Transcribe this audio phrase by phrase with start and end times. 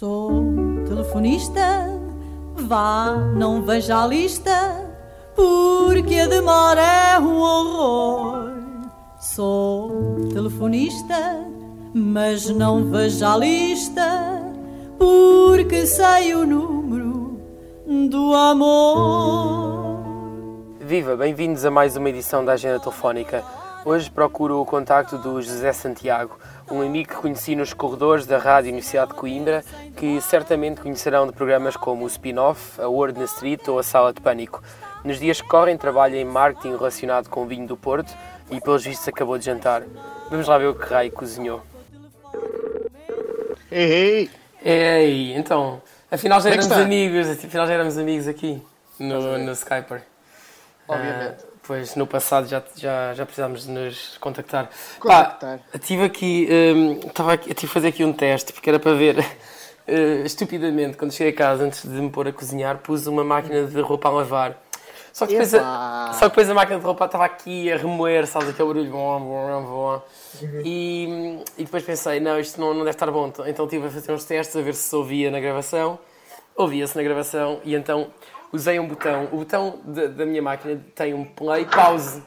[0.00, 0.32] Sou
[0.88, 1.60] telefonista,
[2.54, 4.90] vá, não veja a lista,
[5.36, 8.50] porque a demora é um horror.
[9.20, 11.44] Sou telefonista,
[11.92, 14.42] mas não veja a lista,
[14.96, 17.38] porque sei o número
[18.08, 20.00] do amor.
[20.80, 23.44] Viva, bem-vindos a mais uma edição da Agenda Telefónica.
[23.84, 26.38] Hoje procuro o contacto do José Santiago,
[26.70, 29.64] um amigo que conheci nos corredores da Rádio Universidade de Coimbra,
[29.96, 34.12] que certamente conhecerão de programas como o Spin-Off, a Word na Street ou a Sala
[34.12, 34.62] de Pânico.
[35.04, 38.14] Nos dias que correm, trabalha em marketing relacionado com o vinho do Porto
[38.50, 39.82] e, pelos vistos, acabou de jantar.
[40.30, 41.62] Vamos lá ver o que raio cozinhou.
[43.70, 44.30] Ei, ei!
[44.62, 48.62] Ei, então, afinal já é éramos amigos, afinal já éramos amigos aqui
[48.98, 50.02] no, no Skyper.
[50.86, 51.44] Obviamente.
[51.44, 54.68] Ah, pois no passado já, já, já precisámos de nos contactar.
[54.98, 55.58] Contactar.
[55.72, 58.94] Pá, tive aqui, hum, estava aqui, tive a fazer aqui um teste porque era para
[58.94, 59.18] ver.
[59.86, 63.64] eh, estupidamente, quando cheguei a casa, antes de me pôr a cozinhar, pus uma máquina
[63.64, 64.56] de roupa a lavar.
[65.12, 68.26] Só que, depois a, só que depois a máquina de roupa estava aqui a remoer,
[68.28, 70.02] sabes, aquele barulho bom, bom, bom.
[70.64, 73.26] E, e depois pensei, não, isto não, não deve estar bom.
[73.26, 75.98] Então- Então estive a fazer uns testes a ver se se ouvia na gravação.
[76.54, 78.08] Ouvia-se na gravação e então
[78.52, 79.24] usei um botão.
[79.32, 82.22] O botão da, da minha máquina tem um play pause.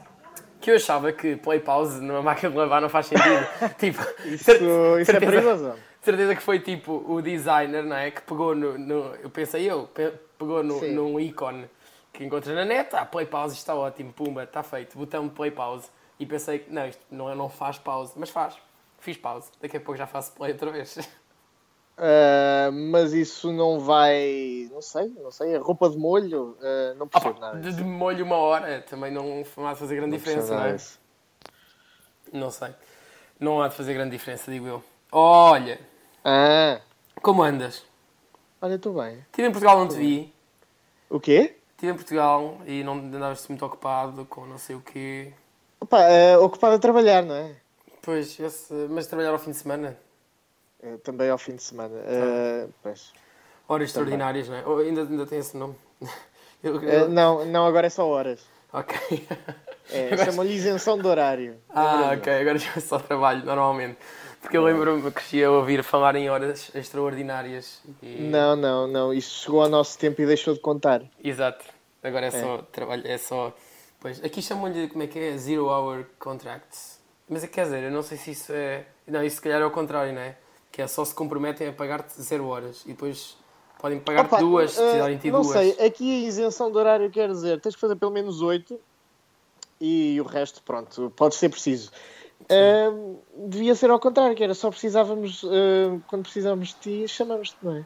[0.60, 3.46] Que eu achava que play pause numa máquina de lavar não faz sentido.
[3.78, 4.66] tipo, Isso, cer- isso
[5.00, 5.74] é certeza- perigoso.
[6.00, 8.10] Certeza que foi tipo o designer, não é?
[8.10, 8.76] Que pegou no.
[8.78, 10.92] no- eu pensei eu, pe- pegou no, Sim.
[10.92, 11.66] num ícone
[12.12, 15.50] que encontras na net, ah, play pause, está ótimo, pumba, está feito, botão de play
[15.50, 15.88] pause.
[16.20, 18.54] E pensei que não, isto não, não faz pause, mas faz.
[19.00, 20.96] Fiz pause, daqui a pouco já faço play outra vez.
[21.96, 24.68] Ah, mas isso não vai.
[24.72, 25.54] Não sei, não sei.
[25.56, 27.60] A roupa de molho, ah, não percebo nada.
[27.60, 30.72] de, de molho uma hora também não vai fazer grande Não diferença, não é?
[30.72, 31.00] disso.
[32.32, 32.74] Não sei.
[33.38, 34.82] Não há de fazer grande diferença, digo eu.
[35.12, 35.78] Olha,
[36.24, 36.80] Ah,
[37.22, 37.84] como andas?
[38.60, 39.18] olha, estou bem.
[39.30, 40.34] Estive em Portugal, não te vi.
[41.10, 41.56] O quê?
[41.72, 45.32] Estive em Portugal e não andavas muito ocupado com não sei o quê.
[45.80, 47.54] Opa, ah, ocupado a trabalhar, não é?
[48.02, 49.96] Pois, esse- mas trabalhar ao fim de semana?
[50.84, 51.94] Ah, também ao fim de semana.
[52.06, 53.12] Ah, pois.
[53.68, 54.66] Horas extraordinárias, não é?
[54.66, 55.74] Ou ainda, ainda tem esse nome?
[56.62, 58.40] Eu, Ah, eu- não, não, agora é só horas.
[58.72, 58.96] Ok.
[59.90, 61.58] É, Agora- chamam-lhe isenção de horário.
[61.68, 63.98] Ah, ok, agora já só trabalho normalmente.
[64.40, 67.82] Porque eu lembro-me que cresci a ouvir falar em horas extraordinárias.
[68.02, 68.16] E...
[68.30, 69.12] Não, não, não.
[69.12, 71.02] Isso chegou ao nosso tempo e deixou de contar.
[71.22, 71.66] Exato.
[72.02, 73.54] Agora é só trabalho, é só.
[74.00, 75.36] Pois, aqui chamam-lhe como é que é?
[75.36, 76.98] Zero Hour Contracts.
[77.28, 78.86] Mas é, quer dizer, eu não sei se isso é.
[79.06, 80.34] Não, isso se calhar é o contrário, não é?
[80.74, 83.36] Que é só se comprometem a pagar-te zero horas e depois
[83.78, 85.52] podem pagar-te Opa, duas se ah, precisarem de ti Não duas.
[85.56, 88.76] sei, aqui a isenção de horário quer dizer, tens que fazer pelo menos 8
[89.80, 91.92] e o resto, pronto, pode ser preciso.
[92.50, 92.92] Ah,
[93.46, 97.76] devia ser ao contrário, que era só precisávamos, ah, quando precisávamos de ti, chamamos-te, não
[97.76, 97.84] é?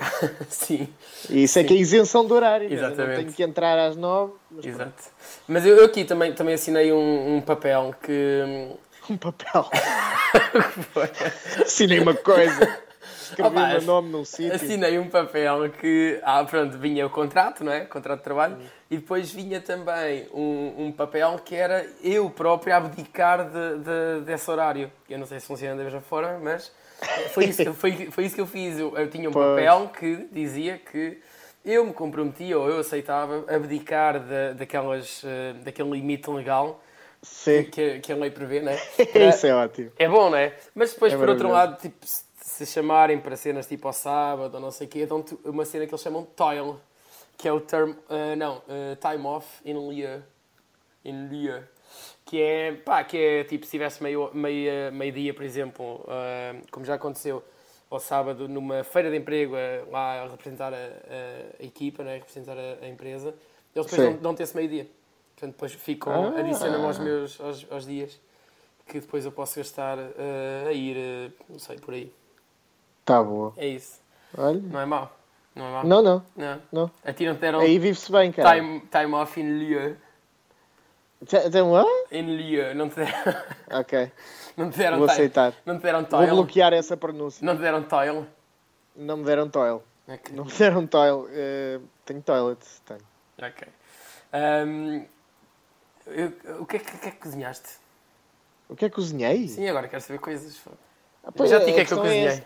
[0.48, 0.88] Sim,
[1.30, 2.68] E isso é que é isenção de horário.
[2.68, 3.16] dizer, Exatamente.
[3.16, 5.02] Não tenho que entrar às 9, mas pronto, exato.
[5.48, 8.74] Mas eu, eu aqui também, também assinei um, um papel que.
[9.10, 9.68] Um papel.
[11.62, 12.78] Assinei uma coisa.
[13.22, 14.54] Escrevi Opa, o meu nome num sítio.
[14.54, 17.80] Assinei um papel que, ah, pronto, vinha o contrato, não é?
[17.84, 18.58] Contrato de trabalho,
[18.90, 24.50] e depois vinha também um, um papel que era eu próprio abdicar de, de- desse
[24.50, 24.90] horário.
[25.08, 26.72] Eu não sei se funciona da mesma forma, mas
[27.32, 28.78] foi isso, que- foi, foi isso que eu fiz.
[28.78, 29.46] Eu, eu tinha um Pois.
[29.46, 31.18] papel que dizia que
[31.64, 36.82] eu me comprometia ou eu aceitava abdicar de, daquelas, eh, daquele limite legal
[37.22, 37.64] Sim.
[37.64, 38.76] que, que a lei prevê, não é?
[39.28, 39.92] Isso é ótimo.
[39.98, 40.56] É bom, não é?
[40.74, 44.60] Mas depois, É por outro lado, tipo, se chamarem para cenas tipo ao sábado ou
[44.60, 46.80] não sei o quê, dão-te uma cena que eles chamam de toil,
[47.36, 50.22] que é o term, ah, não, ah, time off in lieu.
[51.04, 51.62] In lieu.
[52.24, 56.54] Que é, pá, que é tipo, se tivesse meio, meio, meio dia, por exemplo, ah,
[56.70, 57.42] como já aconteceu
[57.90, 59.54] ao sábado, numa feira de emprego,
[59.90, 60.80] lá a representar a, a,
[61.60, 63.34] a equipa, né, a representar a, a empresa,
[63.74, 64.86] eles depois dão- dão-te esse meio dia.
[65.40, 66.38] Portanto, depois ficam, Ah.
[66.40, 68.20] adicionam aos meus aos, aos dias
[68.86, 72.12] que depois eu posso gastar eh, a ir, eh, não sei, por aí.
[73.06, 73.50] Tá bom.
[73.56, 74.00] É isso.
[74.36, 74.60] Olha.
[74.60, 75.10] Não é mau.
[75.54, 75.84] Não é mau.
[75.86, 76.62] Não, não, Não.
[76.70, 76.90] não.
[77.02, 78.54] A ti não te deram Aí vive-se bem, cara.
[78.54, 79.96] time, time off in lieu.
[81.26, 81.84] Tem- um?
[82.12, 82.74] In lieu.
[82.74, 83.12] Não te deram,
[83.80, 84.12] Ok.
[84.58, 85.54] não te deram Vou time- aceitar.
[85.64, 86.34] Não te deram Vou toil.
[86.34, 87.44] bloquear essa pronúncia.
[87.46, 88.26] Não te deram toil.
[88.94, 89.82] Não me deram toil.
[90.06, 90.34] Ok.
[90.36, 91.26] Não me deram toil.
[91.30, 92.60] Eh, tenho toilet.
[92.84, 93.00] Tenho.
[93.42, 93.68] Ok.
[94.32, 95.04] Ahm,
[96.10, 97.68] eu- o que é que, que é que cozinhaste?
[98.68, 99.48] O que é que cozinhei?
[99.48, 100.58] Sim, agora quero saber coisas.
[100.66, 102.42] Ah, Eu pois já é, te digo é que eu é cozinhei.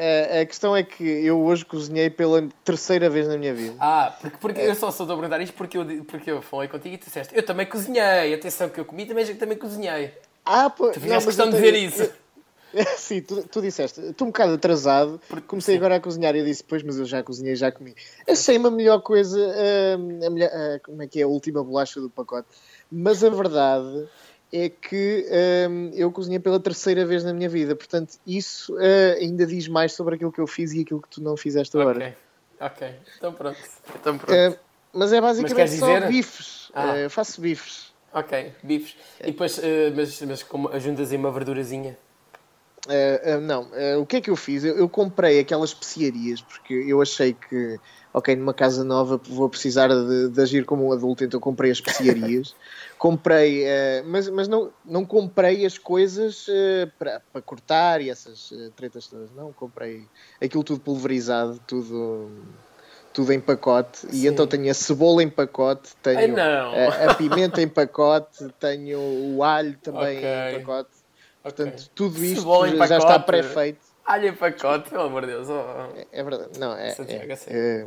[0.00, 3.74] Eh, a questão é que eu hoje cozinhei pela terceira vez na minha vida.
[3.80, 6.94] Ah, porque, porque eu só estou a perguntar isto porque eu, porque eu falei contigo
[6.94, 8.32] e tu disseste eu também cozinhei.
[8.34, 10.12] Atenção que eu comi também, também cozinhei.
[10.44, 10.94] Ah, pois.
[10.94, 12.12] Tu fizeste questão de dizer isso.
[12.98, 15.78] Sim, tu, tu disseste, estou um bocado atrasado, porque comecei sim.
[15.78, 17.94] agora a cozinhar e eu disse, pois, mas eu já cozinhei, já comi.
[18.28, 19.38] Achei-me a melhor coisa,
[19.94, 19.98] a
[20.30, 20.50] melhor-
[20.84, 22.46] como é que é, a última bolacha do pacote.
[22.90, 24.08] Mas a verdade
[24.52, 25.26] é que
[25.68, 29.92] hum, eu cozinhei pela terceira vez na minha vida, portanto, isso ah, ainda diz mais
[29.92, 32.16] sobre aquilo que eu fiz e aquilo que tu não fizeste agora.
[32.60, 32.94] Ok, ok.
[33.16, 33.58] Então pronto.
[33.94, 34.32] Então pronto.
[34.32, 34.58] Ah,
[34.92, 36.08] mas é basicamente queres só dizer?
[36.08, 36.70] bifes.
[36.74, 36.96] Ah.
[36.96, 37.92] Eu faço bifes.
[38.12, 38.96] Ok, bifes.
[39.20, 39.60] E depois,
[39.94, 41.96] mas, mas como ajuntas aí uma verdurazinha.
[42.86, 44.64] Uh, uh, não, uh, o que é que eu fiz?
[44.64, 47.78] Eu, eu comprei aquelas especiarias porque eu achei que,
[48.18, 51.78] ok, numa casa nova vou precisar de, de agir como um adulto, então comprei as
[51.78, 52.54] especiarias.
[52.98, 58.70] comprei, uh, mas, mas não, não comprei as coisas uh, para cortar e essas uh,
[58.76, 59.52] tretas todas, não.
[59.52, 60.04] Comprei
[60.42, 62.30] aquilo tudo pulverizado, tudo,
[63.14, 63.98] tudo em pacote.
[63.98, 64.08] Sim.
[64.12, 68.98] E então tenho a cebola em pacote, tenho Ai, a, a pimenta em pacote, tenho
[68.98, 70.28] o alho também Ok.
[70.28, 70.90] em pacote.
[71.42, 73.87] Portanto, tudo isto em já está pré-feito.
[74.08, 75.48] Alho em pacote, pelo amor de Deus.
[75.50, 75.96] oh.
[75.96, 76.58] É, é verdade.
[76.58, 77.36] Não, é, Santiago, é, é
[77.80, 77.86] é,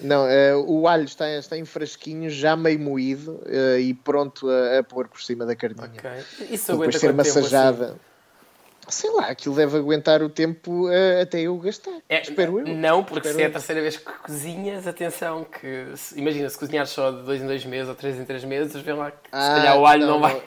[0.00, 4.78] não, é, o alho está, está em frasquinho, já meio moído é, e pronto a,
[4.78, 5.90] a pôr por cima da carninha.
[5.94, 6.10] Ok.
[6.50, 7.84] Isso aguenta depois ser massajada.
[7.86, 7.96] assim?
[8.90, 10.86] Sei lá, aquilo deve aguentar o tempo
[11.20, 11.98] até eu gastar.
[12.08, 12.66] É, Espero eu.
[12.74, 16.56] Não, porque Espero se é a terceira vez que cozinhas, atenção, que se- imagina, se
[16.58, 19.18] cozinhares só de dois em dois meses ou três em três meses, vê lá que
[19.24, 20.42] se Ah, calhar o alho não, não, vai.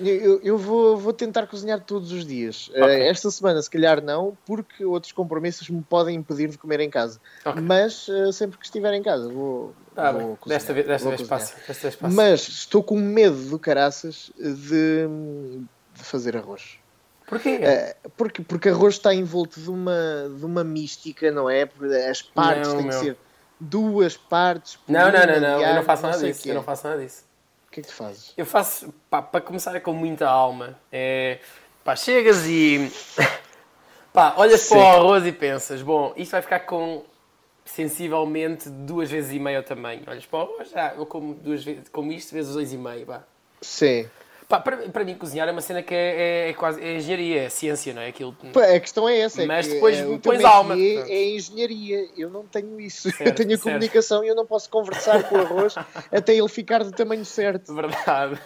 [0.00, 2.70] Eu, eu vou, vou tentar cozinhar todos os dias.
[2.74, 6.88] Eh, Esta semana, se calhar, não, porque outros compromissos me podem impedir de comer em
[6.90, 7.20] casa.
[7.44, 7.60] Ok.
[7.62, 9.74] Mas eh, sempre que estiver em casa, vou.
[9.94, 11.40] Tá vou cozinhar, desta vez, desta vou vez cozinhar.
[11.40, 11.66] passa.
[11.66, 12.14] Desta vez passa.
[12.14, 15.06] Mas estou com medo do caraças de,
[15.94, 16.78] de fazer arroz.
[17.26, 17.58] Porquê?
[17.62, 19.94] Eh, porque, porque arroz está envolto de uma,
[20.36, 21.68] de uma mística, não é?
[22.10, 23.00] As partes Não, têm que meu.
[23.04, 23.16] ser
[23.60, 24.78] duas partes.
[24.88, 26.48] não, não, não, não, eu não faço nada disso.
[26.48, 27.29] Eu não faço nada disso.
[27.70, 28.32] O que é que tu fazes?
[28.36, 30.76] Eu faço, pá, para começar é com muita alma.
[30.90, 31.38] É,
[31.84, 32.90] pá, chegas e.
[34.12, 34.74] pá, olhas Sim.
[34.74, 37.04] para o arroz e pensas, bom, isto vai ficar com
[37.64, 40.02] sensivelmente duas vezes e meio o tamanho.
[40.08, 43.06] Olhas para o arroz, ah, eu como, duas vezes, como isto vezes dois e meio,
[43.06, 43.22] pá.
[43.60, 44.10] Sim.
[44.50, 47.44] Pá, para, para mim cozinhar é uma cena que é, é, é quase é engenharia,
[47.44, 48.08] é ciência, não é?
[48.08, 48.36] Aquilo,
[48.74, 49.42] A questão é essa.
[49.42, 50.74] é Mas depois o pões alma.
[50.76, 52.08] É engenharia.
[52.18, 53.06] Eu não tenho isso.
[53.08, 53.62] eu Certo, tenho a certo.
[53.62, 55.76] comunicação e eu não posso conversar com o arroz
[56.12, 57.72] até ele ficar do tamanho certo.
[57.72, 58.40] Verdade.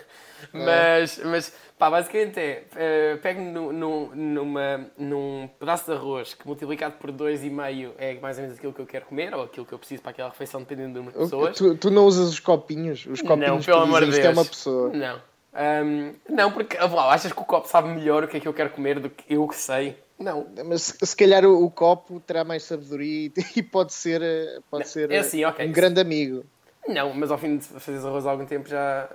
[0.53, 6.47] Mas, mas pá, basicamente é, eh, pego nu- nu- numa, num pedaço de arroz que
[6.47, 9.73] multiplicado por 2,5 é mais ou menos aquilo que eu quero comer, ou aquilo que
[9.73, 11.57] eu preciso para aquela refeição, dependendo do número de pessoas.
[11.57, 13.07] Tu, tu não usas os copinhos?
[13.07, 14.31] Os copinhos não, que pelo amor de dizem Deus.
[14.33, 14.89] isto é uma pessoa.
[14.93, 15.34] Não.
[15.55, 18.49] Ahm, não, porque, ah, lá, achas que o copo sabe melhor o que é que
[18.49, 19.97] eu quero comer do que eu que sei?
[20.19, 20.47] Não.
[20.65, 24.91] Mas se, calhar o, o copo terá mais sabedoria e, pode ser, eh, pode Não,
[24.91, 25.67] ser é assim, eh, ok.
[25.69, 26.45] um grande amigo.
[26.87, 29.09] Não, mas ao fim de fazeres arroz há algum tempo já.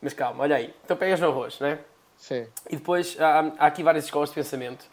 [0.00, 0.74] Mas calma, olha aí.
[0.84, 1.78] Então pegas no arroz, não é?
[2.16, 2.46] Sim.
[2.68, 4.84] E depois há, há aqui várias escolas de pensamento.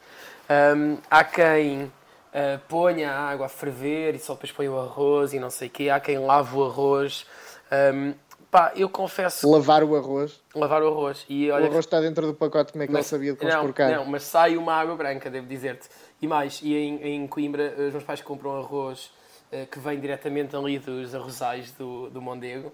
[0.47, 1.91] Ahm, há quem
[2.33, 5.67] ah, ponha a água a ferver e só depois põe o arroz e não sei
[5.67, 5.89] o quê.
[5.89, 7.25] Há quem lave o arroz.
[7.71, 8.13] Ahm,
[8.51, 10.39] pá, eu confesso Lavar o arroz.
[10.55, 11.25] lavar o arroz.
[11.29, 13.49] E o olha, arroz está dentro do pacote, como é que ele sabia de não,
[13.51, 13.91] conspurcar?
[13.91, 15.87] não, mas sai uma água branca, devo dizer-te.
[16.21, 19.11] E mais, e em, em Coimbra, os meus pais compram arroz
[19.51, 22.71] eh, que vem diretamente ali dos arrozais do, do Mondego,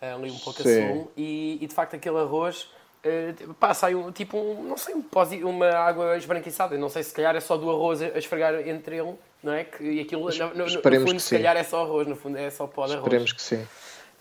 [0.00, 0.76] eh, ali um pouco a Sim.
[0.78, 2.68] sul, e, e de facto aquele arroz,
[3.02, 5.02] eh, pá, sai um, tipo, um, não sei, um
[5.48, 8.96] uma água esbranquiçada, não sei se calhar é só do arroz a a esfregar entre
[8.98, 9.64] ele, não é?
[9.64, 12.50] Que, e aquilo, no, no- no fundo, se calhar é só arroz, no fundo é
[12.50, 13.04] só pó de arroz.
[13.04, 13.66] Esperemos que sim.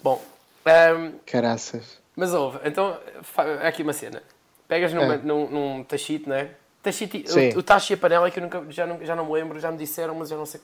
[0.01, 0.19] Bom,
[0.65, 1.99] ehm, Caraças.
[2.15, 2.97] mas ouve, então,
[3.37, 4.21] há aqui uma cena.
[4.67, 5.17] Pegas numa, É.
[5.17, 6.51] num, num tachite, não é?
[6.81, 7.49] Tachite, Sim.
[7.53, 9.33] o, o tacho e a panela é que eu nunca, já, não, já não me
[9.33, 10.59] lembro, já me disseram, mas eu não sei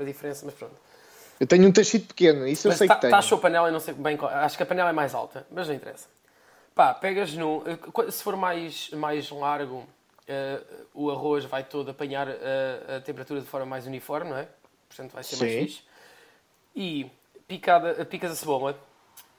[0.00, 0.74] a diferença, mas pronto.
[1.40, 3.10] Eu tenho um tachito pequeno, isso eu Mas sei ta- que tenho.
[3.10, 5.46] tacho ou panela, eu não sei bem qual, acho que a panela é mais alta,
[5.50, 6.06] mas não interessa.
[6.74, 9.86] Pá, pegas no, eh, se for mais, mais largo,
[10.28, 10.60] eh,
[10.92, 14.48] o arroz vai todo apanhar a, a temperatura de forma mais uniforme, não é?
[14.88, 15.58] Portanto vai ser mais Sim.
[15.60, 15.82] fixe.
[16.74, 17.10] E
[17.48, 18.76] picada, picas a cebola.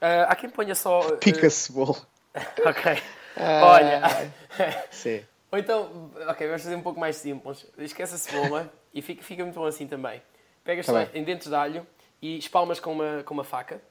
[0.05, 1.00] Ah, há quem ponha só...
[1.01, 1.95] eh, Pica cebola.
[2.65, 3.01] Ok.
[3.38, 3.65] Ah.
[3.65, 4.01] Olha.
[4.91, 5.24] Sim.
[5.51, 7.65] Ou então, ok, vamos fazer um pouco mais simples.
[7.77, 10.21] Esquece a cebola e fica, fica muito bom assim também.
[10.63, 11.85] Pegas Tá em dentes de alho
[12.21, 13.81] e espalmas com uma, com uma faca.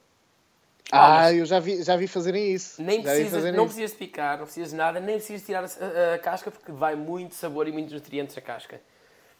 [0.91, 2.81] Ah, eu já vi, já vi fazerem isso.
[2.81, 3.63] Nem já precisas, não isso.
[3.65, 5.65] precisas de picar, não precisas de nada, nem precisas tirar a,
[6.11, 8.79] a- a casca porque vai muito sabor e muitos nutrientes a casca.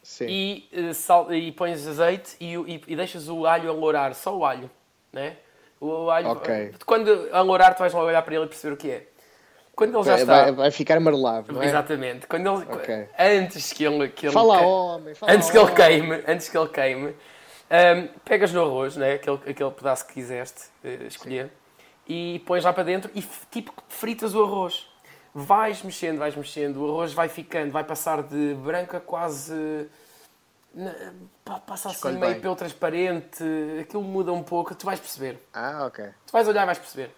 [0.02, 0.26] Sim.
[0.28, 4.44] E, eh, sal, e pões azeite e, e, e deixas o alho alourar, só o
[4.46, 4.70] alho.
[5.14, 5.38] Né?
[5.80, 6.74] O alho, Ok.
[6.86, 9.08] Quando alourar, tu vais logo olhar para ele e perceber o que é.
[9.76, 10.42] Quando ele já está.
[10.44, 11.66] vai- vai ficar amarelado, é?
[11.66, 12.28] Exatamente.
[12.28, 13.08] Quando ele, Ok.
[13.20, 14.08] Antes que ele.
[14.10, 18.10] Que ele Fala que- homem, fala antes que ele queime, antes que ele queime, hum,
[18.24, 19.14] pegas no arroz, né?
[19.16, 21.52] aquele, aquele pedaço que quiseste eh, escolher,
[22.08, 24.88] e pões lá para dentro e tipo fritas o arroz.
[25.38, 29.88] vais mexendo, vais mexendo, o arroz vai ficando, vai passar de branco a quase.
[31.66, 32.42] Passa assim Escolhe meio bem.
[32.42, 33.44] pelo transparente,
[33.82, 35.40] aquilo muda um pouco, tu vais perceber.
[35.54, 36.06] Ah, ok.
[36.28, 37.16] Tu vais olhar e vais perceber.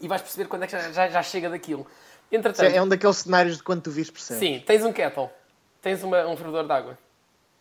[0.00, 1.86] E vais perceber quando é que já, já, já chega daquilo.
[2.32, 4.40] Entretanto, É um daqueles cenários de quando tu viste percebes.
[4.40, 5.30] sim, tens um kettle,
[5.82, 6.98] tens uma- um fervedor de água.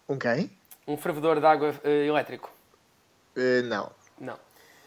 [0.08, 0.50] Um quem?
[0.88, 2.50] Um fervedor de água eh, elétrico.
[3.36, 3.92] Eh, não.
[4.20, 4.38] Não.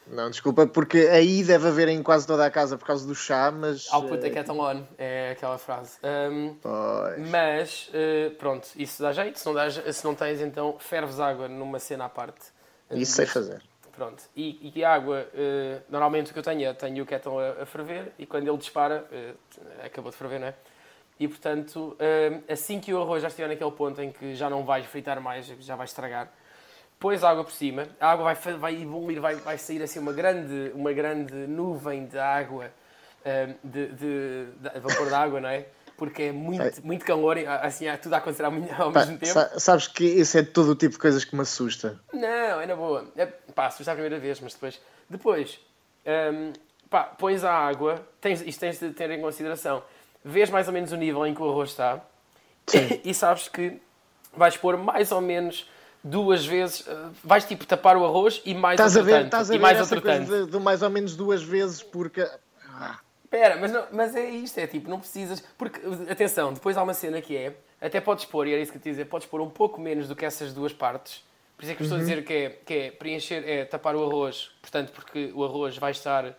[0.07, 3.51] Não, desculpa, porque aí deve haver em quase toda a casa por causa do chá,
[3.51, 3.87] mas.
[3.93, 5.99] I'll put the eh, kettle on, é aquela frase.
[6.03, 7.29] Um, pois.
[7.29, 9.39] Mas, eh, pronto, isso dá jeito.
[9.39, 12.47] Se não, dá, se não tens, então ferves água numa cena à parte.
[12.91, 13.63] Isso sei fazer.
[13.93, 14.23] Pronto.
[14.35, 17.63] E, e a água, eh, normalmente o que eu tenho é tenho o kettle a,
[17.63, 19.35] a ferver e quando ele dispara, eh,
[19.85, 20.55] acabou de ferver, não é?
[21.21, 21.99] E portanto,
[22.49, 25.45] assim que o arroz já estiver naquele ponto em que já não vais fritar mais,
[25.61, 26.33] já vai estragar,
[27.01, 30.71] pões água por cima, a água vai, vai evoluir, vai, vai sair assim uma grande,
[30.75, 32.71] uma grande nuvem de água,
[33.25, 35.65] eh, de, de, de vapor de água, não é?
[35.97, 39.27] Porque é muito, muito calor, e, assim, há tudo a acontecer ao, mesmo- tempo.
[39.27, 41.99] sa- sabes que isso é todo o tipo de coisas que me assusta.
[42.13, 43.07] Não, é na boa.
[43.17, 44.81] É, pá, assusta a primeira vez, mas depois.
[45.09, 45.59] Depois,
[46.07, 46.53] hum,
[46.89, 49.83] pá, pões a água, tens, isto tens de ter em consideração.
[50.25, 52.01] Vês mais ou menos o nível em que o arroz está
[53.05, 53.81] e sabes que
[54.35, 55.69] vais pôr mais ou menos
[56.03, 56.87] duas vezes.
[56.87, 56.93] eh,
[57.25, 59.59] vais tipo tapar o arroz e mais Estás a outro ver, tanto, estás a e
[59.59, 62.29] ver mais essa coisa de, de mais ou menos duas vezes porque.
[62.69, 65.41] Ah, Espera, mas, não- mas é isto, é tipo, não precisas.
[65.57, 65.81] Porque,
[66.11, 67.55] atenção, depois há uma cena que é.
[67.81, 69.81] Até podes pôr, e era isso que eu te ia dizer, podes pôr um pouco
[69.81, 71.23] menos do que essas duas partes.
[71.57, 73.95] Por isso é que eu estou a dizer que é, que é preencher, é tapar
[73.95, 76.35] o arroz, portanto, porque o arroz vai estar.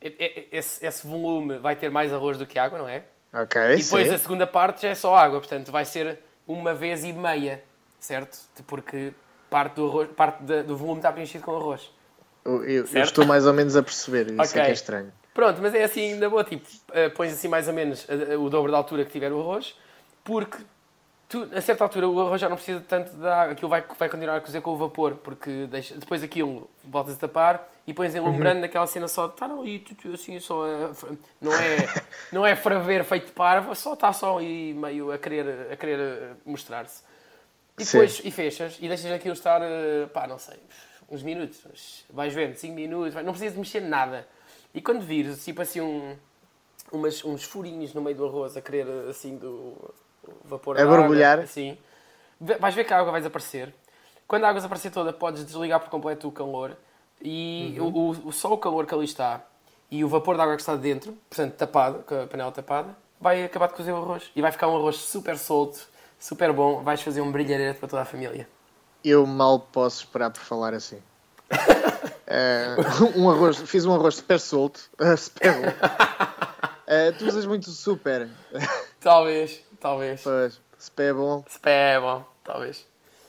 [0.00, 3.02] Esse, esse volume vai ter mais arroz do que água, não é?
[3.32, 4.14] ok, E depois sim.
[4.14, 7.62] a segunda parte já é só água, portanto vai ser uma vez e meia,
[8.06, 8.38] certo?
[8.66, 9.12] Porque
[9.50, 11.90] parte do, arroz, parte do volume está preenchido com arroz.
[12.44, 14.30] Eu, eu- estou mais ou menos a perceber.
[14.30, 14.60] Isso Ok.
[14.60, 15.12] é que é estranho.
[15.34, 18.36] Pronto, mas é assim, na boa, tipo, eh, pões assim mais ou menos eh, eh,
[18.36, 19.76] o dobro da altura que tiver o arroz,
[20.24, 20.56] porque
[21.28, 24.08] tu, a certa altura o arroz já não precisa tanto da água, aquilo vai, vai
[24.08, 28.14] continuar a cozer com o vapor, porque deixa, depois aquilo voltas a tapar e pões
[28.14, 28.20] Uhum.
[28.22, 30.64] enlumbrando naquela cena só de estar tu, tu, assim, só
[31.40, 31.76] não é,
[32.32, 37.02] não é ferver feito parvo, só está só aí meio a querer, a querer mostrar-se.
[37.78, 37.98] E Sim.
[37.98, 40.56] depois, e fechas, e deixas aquilo estar, eh, pá, não sei,
[41.10, 44.26] uns minutos, vais vendo, 5 minutos, não precisas mexer nada.
[44.74, 46.16] E quando vires, tipo assim, um,
[46.90, 49.74] umas, uns furinhos no meio do arroz a querer, assim, do
[50.44, 51.38] vapor A da água, borbulhar.
[51.40, 51.76] assim,
[52.40, 53.72] vais ver que a água vai desaparecer.
[54.26, 56.76] Quando a água desaparecer toda, podes desligar por completo o calor
[57.22, 57.88] e Uhum.
[58.24, 59.44] o, o, só o calor que ali está
[59.90, 63.44] e o vapor da água que está dentro, portanto tapado, com a panela tapada, vai
[63.44, 64.30] acabar de cozer o arroz.
[64.34, 66.82] E vai ficar um arroz super solto, super bom.
[66.82, 68.48] Vais fazer um brilharete para toda a família.
[69.04, 71.00] Eu mal posso esperar por falar assim.
[72.28, 72.74] Eh,
[73.14, 74.80] um arroz, fiz um arroz super solto.
[74.98, 75.76] eh, super.
[76.88, 78.28] Eh, tu usas muito super.
[79.00, 80.22] Talvez, talvez.
[80.24, 81.44] Pois, super bom.
[81.48, 82.84] Super é bom, talvez.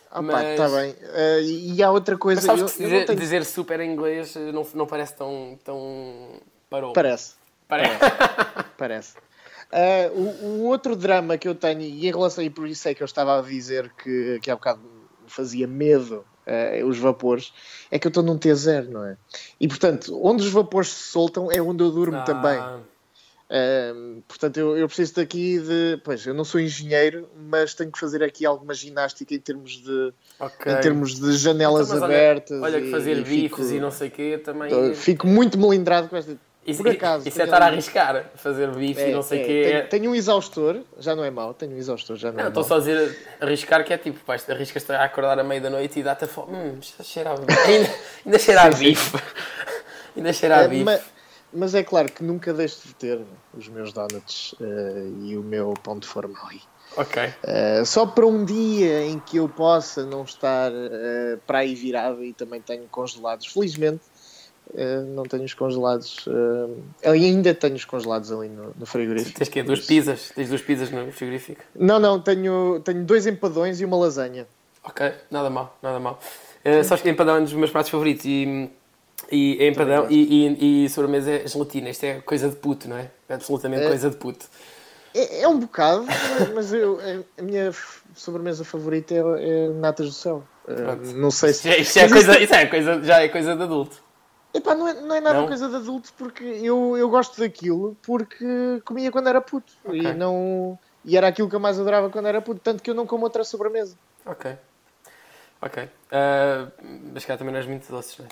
[0.09, 0.95] Ah, pá, Mas- tá bem.
[1.13, 2.41] Eh, e há outra coisa.
[2.41, 5.13] Mas sabes eu- que eu dizer, não tenho- dizer super em inglês não, não parece
[5.15, 6.91] tão, tão parou.
[6.93, 7.35] Parece.
[7.67, 7.99] Parece.
[8.79, 9.13] Parece.
[9.71, 12.93] Ah, o, o outro drama que eu tenho, e em relação, e por isso é
[12.93, 14.81] que eu estava a dizer que, que há bocado
[15.27, 17.51] fazia medo ah, os vapores,
[17.91, 19.17] é que eu estou num T0, não é?
[19.59, 22.59] E portanto, onde os vapores se soltam é onde eu durmo Ah, também.
[23.49, 23.93] Ah,
[24.27, 26.01] portanto, eu, eu preciso daqui de.
[26.03, 30.13] Pois, eu não sou engenheiro, mas tenho que fazer aqui alguma ginástica em termos de,
[30.39, 30.73] ok.
[30.73, 32.61] em termos de janelas Então, olha- abertas.
[32.61, 34.93] Olha, que e- fazer e bifes fico- e não sei o quê também.
[34.95, 36.37] Fico muito melindrado com esta.
[36.67, 38.25] Isso, por acaso, isso é estar a arriscar.
[38.35, 39.61] Fazer bife É, e não sei o é, quê.
[39.63, 42.47] Tenho, tenho um exaustor, já não é mau, tenho um exaustor, já não, Não, é
[42.49, 45.69] estou só a dizer arriscar que é tipo, isto arriscas-te a acordar à meia da
[45.69, 46.57] noite e dá-te a fome.
[46.57, 47.71] Hum, cheira a bife.
[47.71, 47.89] Ainda,
[48.25, 49.17] ainda cheira a bife.
[50.17, 50.83] ainda cheira a É, bife.
[50.83, 50.99] ma-
[51.53, 53.21] mas, é claro que nunca deixo de ter
[53.57, 56.61] os meus donuts eh, e o meu pão de forma ali.
[56.97, 57.33] Ok.
[57.43, 62.23] Eh, só para um dia em que eu possa não estar eh, para aí virado
[62.25, 64.01] e também tenho congelados, felizmente.
[64.75, 66.25] Eh, não tenho os congelados,
[67.03, 69.37] eh, ainda tenho os congelados ali no, no frigorífico.
[69.37, 70.31] Tens que duas pizzas?
[70.35, 71.61] Tens duas pizzas no frigorífico?
[71.75, 74.47] Não, não, tenho, tenho dois empadões e uma lasanha.
[74.83, 76.19] Ok, nada mal, nada mal.
[76.65, 78.69] Uh, sabes que empadão é um dos meus pratos favoritos e,
[79.31, 81.89] e é empadão e, e, e sobremesa é gelatina.
[81.89, 83.09] Isto é coisa de puto, não é?
[83.29, 83.87] É absolutamente É.
[83.87, 84.45] coisa de puto.
[85.13, 86.05] É, é um bocado,
[86.53, 86.99] mas- eu,
[87.37, 87.71] a minha
[88.15, 90.43] sobremesa favorita é, é natas do céu.
[90.65, 91.05] Pronto.
[91.13, 91.69] não sei se.
[91.69, 94.06] É, isso é Mas coisa, é coisa, já é coisa de adulto.
[94.57, 95.47] Epá, não, é, não é nada Não?
[95.47, 99.99] coisa de adulto porque eu, eu gosto daquilo porque comia quando era puto Ok.
[99.99, 102.95] e não e era aquilo que eu mais adorava quando era puto, tanto que eu
[102.95, 103.95] não como outra sobremesa.
[104.25, 104.57] Ok.
[105.61, 105.83] Ok.
[105.83, 106.71] Uh,
[107.13, 108.29] mas cá também não és muito doces, não é?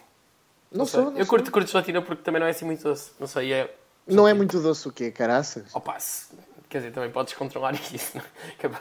[0.71, 1.01] Não, sei.
[1.01, 1.29] sou, não Eu sou.
[1.37, 3.11] curto, curto gelatina porque também não é assim muito doce.
[3.19, 3.75] Não sei, é,
[4.07, 5.73] Não é muito doce o quê, caraças?
[5.75, 6.35] Opa, se-
[6.67, 8.17] quer dizer, também podes controlar isso.
[8.17, 8.79] não é?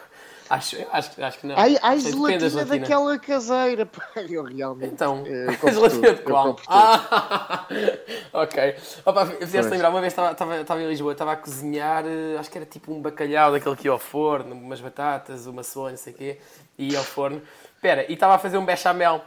[0.50, 1.58] Acho, eu acho, acho que não.
[2.02, 3.86] Sei, depende da gelatina daquela caseira.
[3.86, 4.92] Pá, Eu realmente.
[4.92, 6.60] Então, eu a compro gelatina de eu qual?
[6.68, 7.66] Ah,
[8.32, 8.76] ok.
[9.06, 12.50] Opa, fizeste lembrar, uma vez estava, estava, estava em Lisboa, estava a cozinhar, eh, acho
[12.50, 15.96] que era tipo um bacalhau daquele que ia ao forno, umas batatas, uma cebola, não
[15.98, 16.38] sei o quê,
[16.78, 17.40] e ia ao forno.
[17.74, 19.22] Espera, e estava a fazer um bechamel.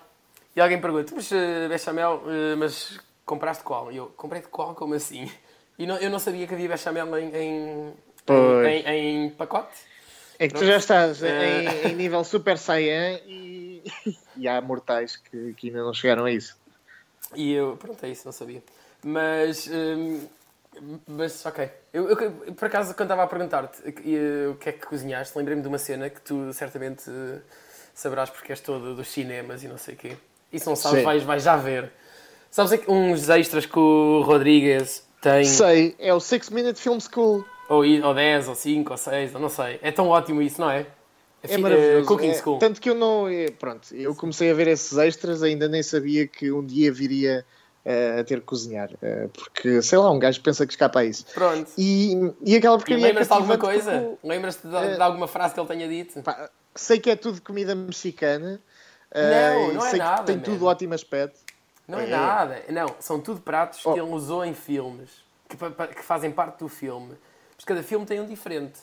[0.56, 3.92] E alguém pergunta, mas eh, bechamel, eh, mas compraste qual?
[3.92, 4.74] E eu, comprei de qual?
[4.76, 5.32] Como assim?
[5.80, 7.94] E não- eu não sabia que havia bechamel em, em,
[8.66, 9.76] em- em pacote.
[10.40, 13.84] É que tu já estás em, em nível Super Saiyan e,
[14.38, 16.56] e há mortais que, que ainda não chegaram a isso.
[17.36, 18.64] E eu, pronto, é isso, não sabia.
[19.04, 20.22] Mas, hum,
[21.08, 21.70] mas ok.
[21.94, 25.62] Eu, eu, por acaso, quando estava a perguntar-te eh, o que é que cozinhaste, lembrei-me
[25.62, 27.40] de uma cena que tu certamente eh,
[27.94, 30.18] saberás porque és todo dos cinemas e não sei o quê.
[30.54, 31.06] E se não sabes, Sim.
[31.06, 31.92] vais, vais já ver.
[32.50, 37.46] Sabes aqui uns extras que o Rodrigues tem, Sei, é o 6 Minute Film School.
[37.70, 39.80] Ou, ou 10, ou 5, ou 6, ou não sei.
[39.82, 40.86] É tão ótimo isso, não é?
[41.44, 42.04] É fi- maravilhoso.
[42.04, 42.60] eh, Cooking É, School.
[42.60, 43.28] Tanto que eu não.
[43.28, 47.46] é, Pronto, eu comecei a ver esses extras, ainda nem sabia que um dia viria
[47.86, 48.90] eh, a ter que cozinhar.
[49.02, 51.26] eh, porque, sei lá, um gajo pensa que escapa a isso.
[51.34, 51.72] Pronto.
[51.78, 53.04] E, e aquela porcaria.
[53.04, 53.92] é lembras-te de alguma coisa?
[54.02, 56.22] porque, Lembras-te de, eh, de alguma frase que ele tenha dito?
[56.24, 58.60] pá, sei que é tudo comida mexicana.
[59.14, 60.42] Não, eh, não é nada, tem man.
[60.44, 61.40] tudo ótimo aspecto.
[61.88, 62.08] Não é, É.
[62.08, 62.62] nada.
[62.70, 63.94] Não, são tudo pratos Oh.
[63.94, 65.10] que ele usou em filmes.
[65.48, 65.56] Que,
[65.96, 67.14] que fazem parte do filme.
[67.58, 68.80] Mas cada filme tem um diferente.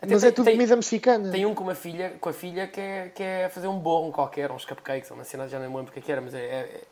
[0.00, 1.30] Até Mas tem, é tudo tem, comida mexicana.
[1.30, 4.12] tem um com, uma filha, com a filha que é, que é fazer um bolo
[4.12, 6.38] qualquer, uns cupcakes, uma cena, já nem me lembro o que é era, mas é...
[6.38, 6.82] é- é-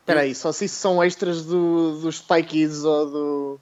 [0.00, 3.60] Espera aí, só se isso são extras do, do Spy Kids ou do.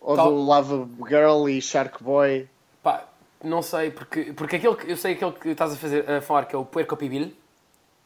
[0.00, 2.48] Ou Tal- do Lava Girl e Shark Boy.
[2.82, 3.08] pá,
[3.42, 6.44] não sei, porque, porque aquele que, eu sei aquele que estás a, fazer, a falar
[6.44, 7.32] que é o Puerco Pibil.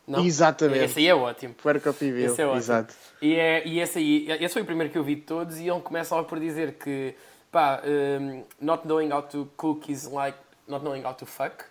[0.07, 0.25] Não?
[0.25, 0.85] Exatamente.
[0.87, 1.53] Esse aí é ótimo.
[1.55, 2.25] Puerco Pibil.
[2.27, 2.59] Esse é ótimo.
[2.59, 2.95] Exato.
[3.21, 5.69] E, é, e esse aí, esse foi o primeiro que eu vi de todos e
[5.69, 7.15] ele começa logo por dizer que,
[7.51, 11.65] pá, um, not knowing how to cook is like not knowing how to fuck.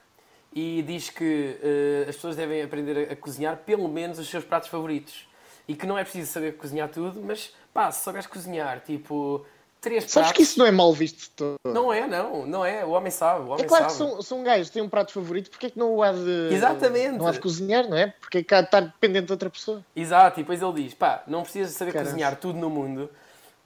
[0.53, 4.43] E diz que uh, as pessoas devem aprender a, a cozinhar pelo menos os seus
[4.43, 5.27] pratos favoritos.
[5.67, 9.45] E que não é preciso saber cozinhar tudo, mas, pá, se souberes cozinhar, tipo,
[9.81, 10.31] três Sabes pratos...
[10.31, 11.57] que isso não é mal visto de todo.
[11.65, 12.85] Não é, não, não é.
[12.85, 14.11] O homem sabe, o homem É claro que sabe.
[14.11, 16.49] um, se um gajo tem um prato favorito, porque é que não o há de.
[16.53, 17.17] Exatamente.
[17.17, 18.13] Não há de cozinhar, não é?
[18.19, 19.85] Porque é que há de estar dependente de outra pessoa.
[19.93, 22.11] Exato, e depois ele diz: pá, não precisas saber Caramba.
[22.11, 23.09] cozinhar tudo no mundo.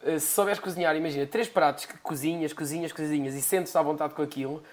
[0.03, 4.13] Uh, Se souberes cozinhar, imagina, três pratos que cozinhas, cozinhas, cozinhas e sentes-te à vontade
[4.13, 4.63] com aquilo,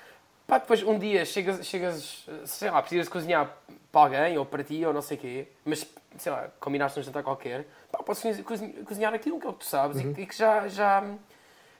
[0.47, 3.51] pá, depois um dia chegas, chegas, uh, sei lá, precisas de cozinhar
[3.93, 5.87] para alguém ou para ti ou não sei o quê, mas
[6.19, 9.53] sei lá, combinaste num jantar qualquer, pá, podes cozi- cozi- cozinhar aquilo que é o
[9.53, 11.05] que tu sabes e, e que já, já,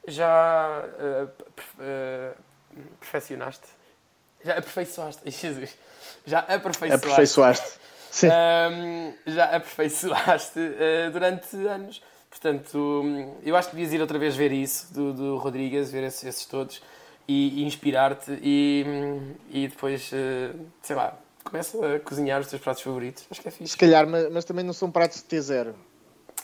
[0.07, 2.43] já uh, perfe- uh,
[3.01, 3.67] perfeccionaste.
[4.45, 5.77] Já aperfeiçoaste, Jesus,
[6.27, 6.95] já aperfeiçoaste.
[7.07, 7.79] Aperfeiçoaste.
[8.11, 8.29] Sim.
[8.29, 12.03] Ahm, já aperfeiçoaste ah, durante anos.
[12.31, 13.03] Portanto,
[13.43, 16.45] eu acho que devias ir outra vez ver isso do, do Rodrigues, ver esses, esses
[16.47, 16.83] todos
[17.27, 18.85] e, e inspirar-te e,
[19.51, 23.25] e depois, ah, sei lá, começa a cozinhar os teus pratos favoritos.
[23.31, 23.77] Acho que é Se fixe.
[23.77, 25.73] calhar, mas, mas também não são pratos de T0.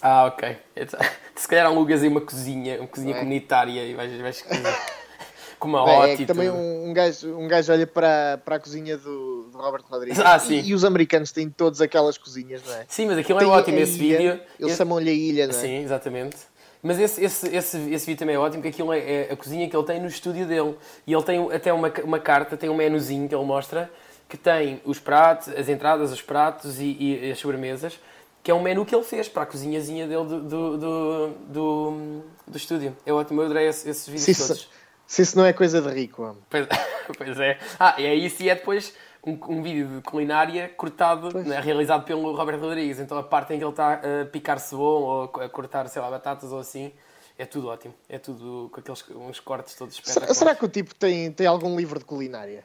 [0.02, 0.56] Ah, ok.
[0.76, 1.00] Então,
[1.36, 3.18] se calhar alugas aí uma cozinha, uma cozinha É.
[3.18, 4.42] comunitária e vais, vais
[5.58, 8.60] com uma É, que e também um, um, gajo, um gajo olha para, para a
[8.60, 10.18] cozinha do, do Robert Rodrigues.
[10.20, 10.54] Ah, sim.
[10.56, 12.84] E, e os americanos têm todas aquelas cozinhas, não é?
[12.88, 14.32] Sim, mas aquilo é ótimo, esse ilha, vídeo.
[14.58, 15.58] Eles Esse- chamam-lhe a ilha, não é?
[15.58, 16.36] Sim, exatamente.
[16.82, 19.68] Mas esse, esse, esse, esse vídeo também é ótimo, porque aquilo é, é a cozinha
[19.70, 20.74] que ele tem no estúdio dele.
[21.06, 23.90] E ele tem até uma, uma carta, tem um menuzinho que ele mostra,
[24.28, 27.98] que tem os pratos, as entradas, os pratos e, e as sobremesas,
[28.42, 32.20] que é um menu que ele fez para a cozinhazinha dele do, do, do, do,
[32.46, 32.94] do estúdio.
[33.06, 34.68] É ótimo, eu adorei esse- esses vídeos Se isso, todos.
[35.06, 36.42] se isso não é coisa de rico, homem.
[36.50, 36.66] Pois,
[37.16, 37.58] pois é.
[37.80, 38.92] Ah, e é isso e é depois
[39.26, 43.00] um, um vídeo de culinária cortado, né, realizado pelo Roberto Rodrigues.
[43.00, 46.10] Então a parte em que ele está a picar cebola ou a cortar, sei lá,
[46.10, 46.92] batatas ou assim,
[47.38, 47.94] é tudo ótimo.
[48.08, 50.36] É tudo com aqueles uns cortes todos espetaculares.
[50.36, 52.64] será que o tipo tem, tem algum livro de culinária?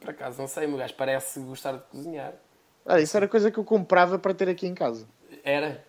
[0.00, 2.32] Por acaso, não sei, o meu gajo parece gostar de cozinhar.
[2.84, 5.06] Olha, isso era coisa que eu comprava para ter aqui em casa.
[5.44, 5.84] Era.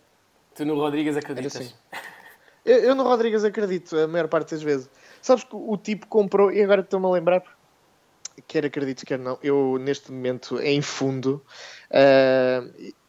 [0.53, 1.55] Tu no Rodrigues acreditas?
[1.55, 1.75] Era assim.
[2.63, 4.89] Eu, eu no Rodrigues acredito, a maior parte das vezes.
[5.21, 7.43] Sabes que o tipo comprou, e agora estou-me a lembrar,
[8.47, 11.43] quer acredites, quer não, eu neste momento, em fundo,
[11.91, 12.63] ah,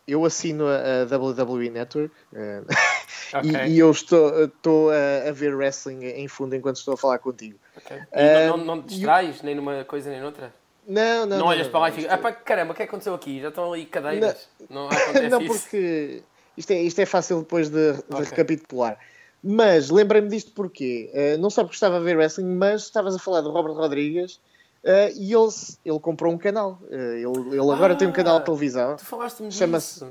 [0.06, 2.62] eu assino a, WWE Network ah,
[3.34, 3.50] Ok.
[3.50, 7.18] e, e eu estou, estou a, a ver wrestling em fundo enquanto estou a falar
[7.18, 7.58] contigo.
[7.76, 7.96] Ok.
[7.96, 10.54] E Ah, não, não, não te distrais nem numa coisa nem noutra?
[10.86, 12.90] Não, não, Não, olhas para lá e ficas, ah pá, caramba, o que é que
[12.90, 13.40] aconteceu aqui?
[13.40, 14.48] Já estão ali cadeiras?
[14.68, 14.88] Não,
[15.30, 16.22] não, porque
[16.56, 18.24] isto é, isto é fácil depois de, de Ok.
[18.24, 18.98] recapitular.
[19.42, 23.18] Mas lembrei-me disto porque uh, não só porque estava a ver wrestling, mas estavas a
[23.18, 24.40] falar do Robert Rodrigues
[24.84, 25.48] uh, e ele,
[25.84, 26.78] ele comprou um canal.
[26.90, 28.96] Uh, ele, ele agora Ah, tem um canal de televisão.
[28.96, 30.04] Tu falaste-me Chama-se-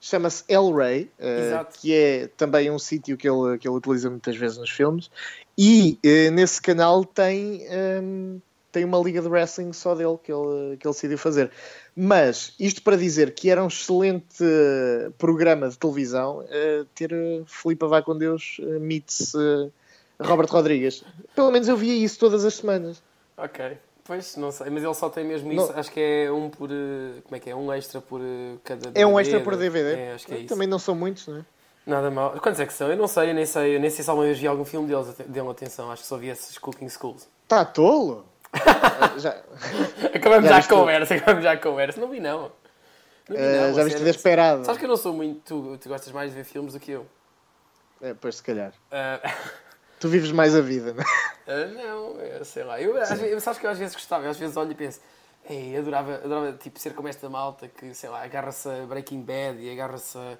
[0.00, 4.36] chama-se El Rey, uh, que é também um sítio que ele, que ele utiliza muitas
[4.36, 5.10] vezes nos filmes.
[5.56, 7.66] E uh, nesse canal tem,
[8.00, 11.50] um, tem uma liga de wrestling só dele que ele, que ele decidiu fazer.
[11.96, 14.44] Mas isto para dizer que era um excelente
[15.18, 16.44] programa de televisão
[16.94, 17.10] ter
[17.46, 19.32] Filipa Vai com Deus meets
[20.20, 21.02] Robert Rodrigues.
[21.34, 23.02] Pelo menos eu via isso todas as semanas.
[23.36, 23.76] Ok.
[24.08, 25.62] Pois, não sei, mas ele só tem mesmo Não.
[25.64, 25.72] isso.
[25.78, 26.70] Acho que é um por.
[26.72, 27.54] eh, Como é que é?
[27.54, 29.94] Um extra por eh, cada É um DVD, extra por DVD.
[30.00, 30.48] É, acho que é isso.
[30.48, 31.44] Também não são muitos, não é?
[31.86, 32.30] Nada mal.
[32.40, 32.88] Quantos é que são?
[32.90, 33.76] Eu não sei, eu nem sei.
[33.76, 35.14] Eu nem sei se alguma vez vi algum filme deles.
[35.26, 35.90] Dêem atenção.
[35.92, 37.28] Acho que só vi esses Cooking Schools.
[37.44, 38.24] Está Tá tolo?
[39.18, 39.36] já
[40.14, 42.00] Acabamos Já já, a conversa, acabamos já a conversa.
[42.00, 42.50] Não vi não.
[43.28, 44.04] Não vi, eh, não, já viste sério.
[44.12, 44.64] Desperado?
[44.64, 45.40] Sabes que eu não sou muito.
[45.44, 47.04] Tu, tu gostas mais de ver filmes do que eu.
[48.00, 48.72] É, pois se calhar.
[48.90, 49.20] Ah,
[50.00, 51.06] Tu vives mais a vida, não é?
[51.46, 52.80] ah, não, eu sei lá.
[52.80, 55.00] Eu, às vezes, sabes que eu às vezes gostava, eu às vezes olho e penso.
[55.48, 59.22] Ei, eu adorava, adorava tipo, ser como esta malta que, sei lá, agarra-se a Breaking
[59.22, 60.38] Bad e agarra-se a,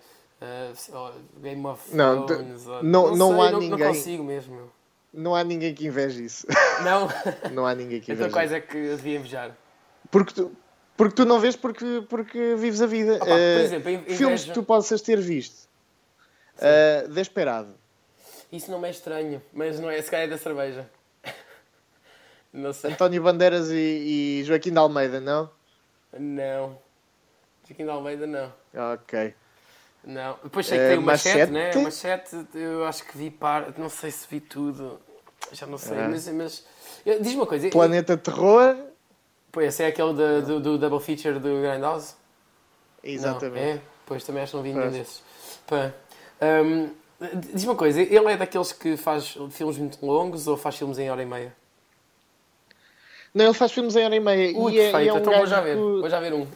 [0.93, 2.67] lá, Game of Não, Thrones.
[2.67, 4.73] ou- não- não sei, há não, ninguém- Não consigo mesmo.
[5.13, 6.47] Não há ninguém que inveje isso.
[6.85, 7.09] Não?
[7.53, 8.57] Não há ninguém que então inveje quais isso.
[8.57, 9.57] é que eu devia invejar?
[10.11, 10.53] Porque tu,
[10.97, 13.15] porque tu não vês porque, porque vives a vida.
[13.17, 15.67] Opa, por Eh, exemplo, in- filmes que tu possas ter visto.
[16.57, 17.75] Uh, Desperado.
[18.51, 20.89] Isso não me é estranho, mas não é, se calhar é da cerveja.
[22.53, 22.93] Não sei.
[22.93, 25.51] António Bandeiras e, e Joaquim de Almeida, não?
[26.19, 26.79] Não.
[27.69, 28.51] Joaquim de Almeida, não.
[28.95, 29.35] Ok.
[30.03, 30.39] Não.
[30.43, 31.51] Depois sei que Eh, tem uma Machete?
[31.51, 31.83] machete, né?
[31.83, 33.75] Machete, eu acho que vi par...
[33.77, 34.99] Não sei se vi tudo.
[35.53, 36.09] Já não sei, Ah.
[36.09, 36.27] mas...
[36.29, 36.65] mas...
[37.05, 37.69] eu- Diz-me uma coisa.
[37.69, 38.75] Planeta Terror.
[39.53, 42.15] Pois, esse é aquele da- do, do double feature do Grindhouse?
[43.05, 43.61] Exatamente.
[43.67, 43.81] Não, é?
[44.07, 45.23] Pois, também acho que não vi nenhum desses.
[45.67, 45.93] Pá.
[46.65, 46.91] Hum,
[47.53, 51.11] diz uma coisa, ele é daqueles que faz filmes muito longos ou faz filmes em
[51.11, 51.53] hora e meia?
[53.35, 54.57] Não, ele faz filmes em hora e meia.
[54.57, 55.77] Ui, e é, perfeito, e é um então vou já ver.
[55.77, 56.47] que- Vou já ver um.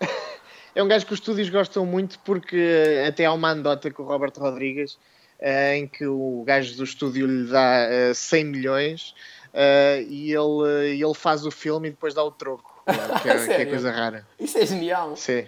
[0.74, 4.06] É um gajo que os estúdios gostam muito porque até há uma anedota com o
[4.06, 4.98] Robert Rodrigues
[5.40, 9.14] eh, em que o gajo do estúdio lhe dá eh, 100 milhões
[9.54, 13.28] eh, e ele, eh, ele faz o filme e depois dá o troco, eh, que
[13.30, 13.68] é, que é Sério?
[13.70, 14.26] coisa rara.
[14.38, 15.16] Isso é genial.
[15.16, 15.46] Sim.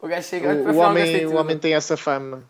[0.00, 2.42] O gajo chega O, o afinal gastei homem, o homem tem essa fama.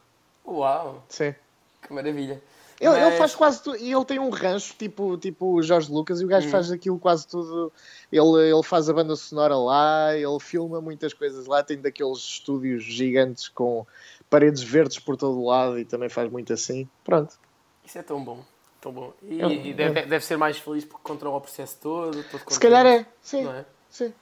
[0.46, 1.34] Uau, Sim.
[1.82, 2.42] que maravilha.
[2.80, 3.76] Ele, ele Mas- faz quase tudo.
[3.76, 6.30] E ele tem um rancho tipo, tipo o Jorge Lucas e o Hum.
[6.30, 7.72] gajo faz aquilo quase tudo.
[8.10, 11.62] Ele, ele faz a banda sonora lá, ele filma muitas coisas lá.
[11.62, 13.86] Tem daqueles estúdios gigantes com
[14.28, 16.88] paredes verdes por todo o lado e também faz muito assim.
[17.04, 17.38] Pronto.
[17.84, 18.42] Isso é tão bom.
[18.80, 19.12] Tão bom.
[19.22, 22.20] E, um- e deve, deve ser mais feliz porque controla o processo todo.
[22.24, 23.06] todo Se calhar é.
[23.20, 23.64] Sim, Não é?
[23.88, 24.12] sim.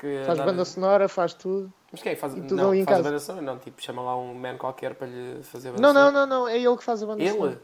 [0.00, 1.70] Porque Faz banda sonora, faz tudo.
[1.92, 2.32] Mas quem é que faz?
[2.32, 3.00] e tudo não, faz casa.
[3.00, 3.44] a banda sonora?
[3.44, 6.26] Não, tipo, chama lá um man qualquer para lhe fazer a banda Não, não, sonora.
[6.26, 6.48] não, não.
[6.48, 7.50] É ele que faz a banda sonora.
[7.52, 7.60] Ele?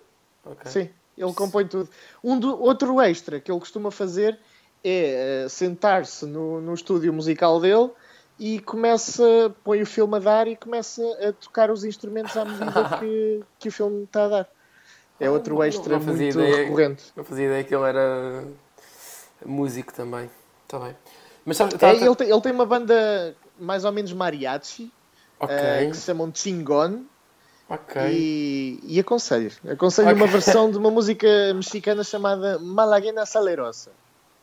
[0.52, 0.70] Ok.
[0.70, 1.88] Sim, ele compõe tudo.
[2.22, 4.38] Um do, outro extra que ele costuma fazer
[4.84, 7.90] é eh, sentar-se no, no estúdio musical dele
[8.38, 9.24] e começa,
[9.64, 13.68] põe o filme a dar e começa a tocar os instrumentos à medida que, que
[13.68, 14.48] o filme está a dar.
[15.18, 16.56] É Ah, outro não- extra não muito ideia.
[16.64, 17.04] recorrente.
[17.16, 18.44] Não fazia ideia que ele era
[19.44, 20.30] músico também.
[20.64, 20.94] Está bem.
[21.46, 24.92] Mas sabe, É, tá- ele, tem, ele tem uma banda mais ou menos mariachi
[25.40, 25.54] Ok.
[25.56, 27.04] eh, que se chamam Chingon
[28.10, 29.50] e, e aconselho.
[29.68, 30.20] Aconselho Ok.
[30.20, 33.90] uma versão de uma música mexicana chamada Malaguena Salerosa.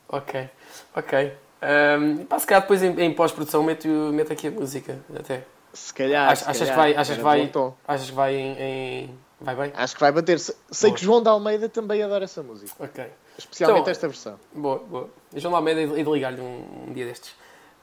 [0.10, 0.50] Ok.
[0.96, 1.34] Ok.
[1.62, 4.98] Um, pá, se calhar depois em, em pós-produção meto, meto aqui a música.
[5.18, 5.46] Até.
[5.72, 6.30] Se calhar.
[6.32, 7.52] Ach- se achas, que calhar, vai, achas, que vai,
[7.88, 9.72] achas que vai em, em- Vai bem?
[9.76, 10.40] Acho que vai bater.
[10.40, 10.98] Se- Sei Boa.
[10.98, 12.72] que João de Almeida também adora essa música.
[12.80, 13.06] Ok.
[13.38, 14.40] Especialmente Então- esta versão.
[14.54, 15.10] Boa, boa.
[15.36, 17.34] João Almeida e de ligar-lhe um, um dia destes.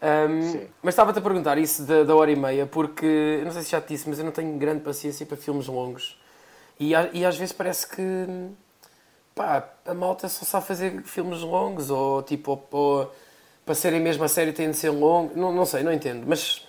[0.02, 3.70] Um, mas estava-te a perguntar isso da, da hora e meia, porque não sei se
[3.70, 6.18] já te disse, mas eu não tenho grande paciência para filmes longos.
[6.78, 8.26] E, e às vezes parece que
[9.34, 13.12] pá, a malta só sabe fazer filmes longos, ou tipo, ou, ou
[13.66, 15.36] para serem mesmo a série têm de ser longos.
[15.36, 16.66] Não, não sei, não entendo, mas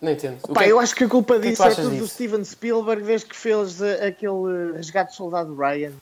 [0.00, 0.40] não entendo.
[0.52, 2.02] Pá, que é- eu acho que a culpa que disso tu é achas tudo do
[2.02, 2.14] disso?
[2.14, 5.92] Steven Spielberg desde que fez eh, aquele eh, Resgate do Soldado Ryan.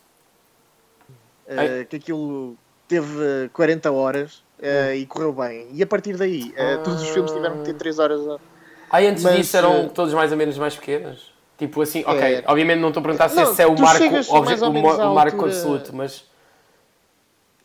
[1.48, 1.84] Ai.
[1.84, 2.56] que aquilo
[2.88, 5.68] teve eh, 40 horas eh, e correu bem.
[5.72, 8.20] E a partir daí, eh, todos os filmes tiveram que ter 3 horas.
[8.28, 8.38] a-
[8.98, 11.32] antes Mas, disso eram todos mais ou menos mais pequenos?
[11.58, 12.44] Tipo assim, ok, É.
[12.46, 15.44] obviamente não estou a perguntar se Não, esse é o marco, obje- o, o marco
[15.44, 16.24] absoluto, mas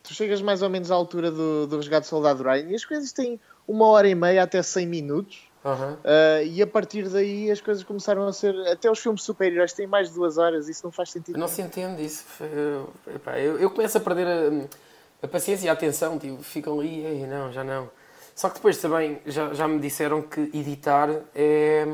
[0.03, 2.85] Tu chegas mais ou menos à altura do, do Resgate do Soldado Ryan e as
[2.85, 3.37] coisas têm
[3.67, 5.46] uma hora e meia até 100 minutos.
[5.67, 5.93] Aham.
[6.03, 8.55] Uh, e a partir daí as coisas começaram a ser.
[8.67, 11.37] Até os filmes super-heróis têm mais de duas horas, isso não faz sentido.
[11.37, 12.23] não se entende isso.
[12.41, 12.89] Eu,
[13.35, 17.27] eu, eu começo a perder a, a paciência e a atenção, tipo, ficam ali, ei,
[17.27, 17.89] não, já não.
[18.33, 21.85] Só que depois também já, já me disseram que editar é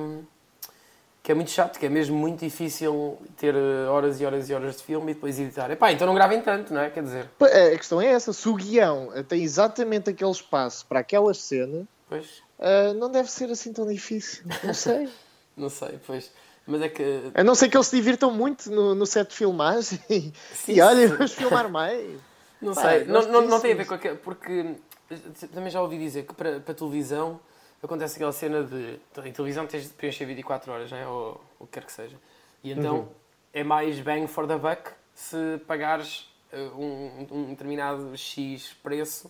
[1.24, 4.54] que é muito chato, que é mesmo muito difícil ter eh, horas e horas e
[4.54, 5.72] horas de filme e depois editar.
[5.72, 6.90] Epá, então não gravem tanto, não é?
[6.90, 11.00] Quer dizer, Pa- A questão é essa: se o guião tem exatamente aquele espaço para
[11.00, 12.43] aquelas cenas, pois.
[12.64, 14.44] Uh, não deve ser assim tão difícil.
[14.64, 15.10] Não sei.
[15.56, 16.32] Não sei, pois.
[16.66, 17.32] Mas é que.
[17.36, 20.74] A não ser que eles se divirtam muito no, no set de filmagem e, Sim,
[20.74, 21.14] e olha, sim.
[21.16, 22.20] vamos filmar mais.
[22.60, 24.18] Não Pá, sei, não, não, não tem a ver com aquilo.
[24.18, 24.74] Porque
[25.12, 25.16] eh,
[25.54, 27.40] também já ouvi dizer que para, para televisão
[27.84, 29.00] acontece aquela cena de.
[29.24, 31.06] Em televisão tens de preencher 24 horas, né?
[31.06, 32.16] ou o que quer que seja.
[32.64, 33.08] E então Uhum.
[33.54, 39.30] é mais bang for the buck se pagares eh, um, um determinado X preço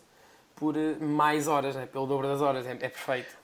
[0.56, 1.86] por eh, mais horas, né?
[1.86, 2.66] pelo dobro das horas.
[2.66, 3.36] É, é perfeito.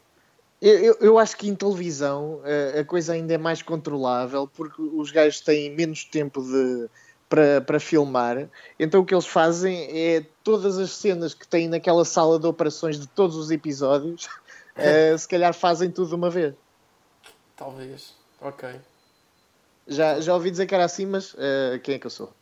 [0.62, 4.82] Eu, eu, eu acho que em televisão eh, a coisa ainda é mais controlável porque
[4.82, 6.89] os gajos têm menos tempo de,
[7.30, 8.50] para, para filmar.
[8.78, 13.00] Então o que eles fazem é todas as cenas que têm naquela sala de operações
[13.00, 14.28] de todos os episódios,
[14.76, 16.54] eh, se calhar fazem tudo de uma vez.
[17.56, 18.13] Talvez.
[18.41, 18.69] Ok.
[19.88, 22.34] Já, já ouvi dizer que era assim, mas eh, quem é que eu sou?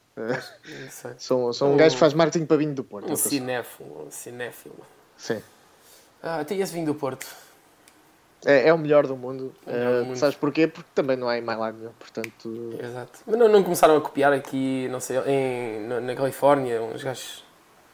[1.17, 3.12] Sou, sou um Um- gajo que faz marketing para vinho do Porto.
[3.12, 3.30] Um sou.
[3.30, 4.06] cinéfilo.
[4.08, 4.75] Um cinéfilo.
[5.15, 5.41] Sim.
[6.21, 7.25] Ah, tem esse vinho do Porto.
[8.45, 9.53] É, é o melhor do mundo.
[9.65, 10.17] É melhor do Eh, mundo.
[10.17, 10.67] Sabes porquê?
[10.67, 11.91] Porque também não há em mais lado nenhum.
[11.99, 13.19] Portanto, Exato.
[13.25, 17.43] Mas não, não começaram a copiar aqui, não sei, em, na, na Califórnia, uns gajos.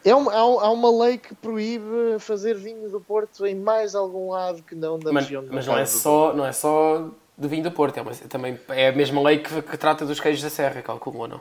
[0.04, 4.30] É uma, há, há uma lei que proíbe fazer vinho do Porto em mais algum
[4.32, 7.08] lado que não da Mas, região do mas não, é do só, não é só
[7.38, 10.20] do vinho do Porto, é, uma, também é a mesma lei que, que trata dos
[10.20, 11.40] queijos da Serra, calculo ou não?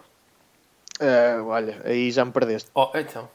[1.00, 2.70] Ah, olha, aí já me perdeste.
[2.74, 3.30] Oh, então,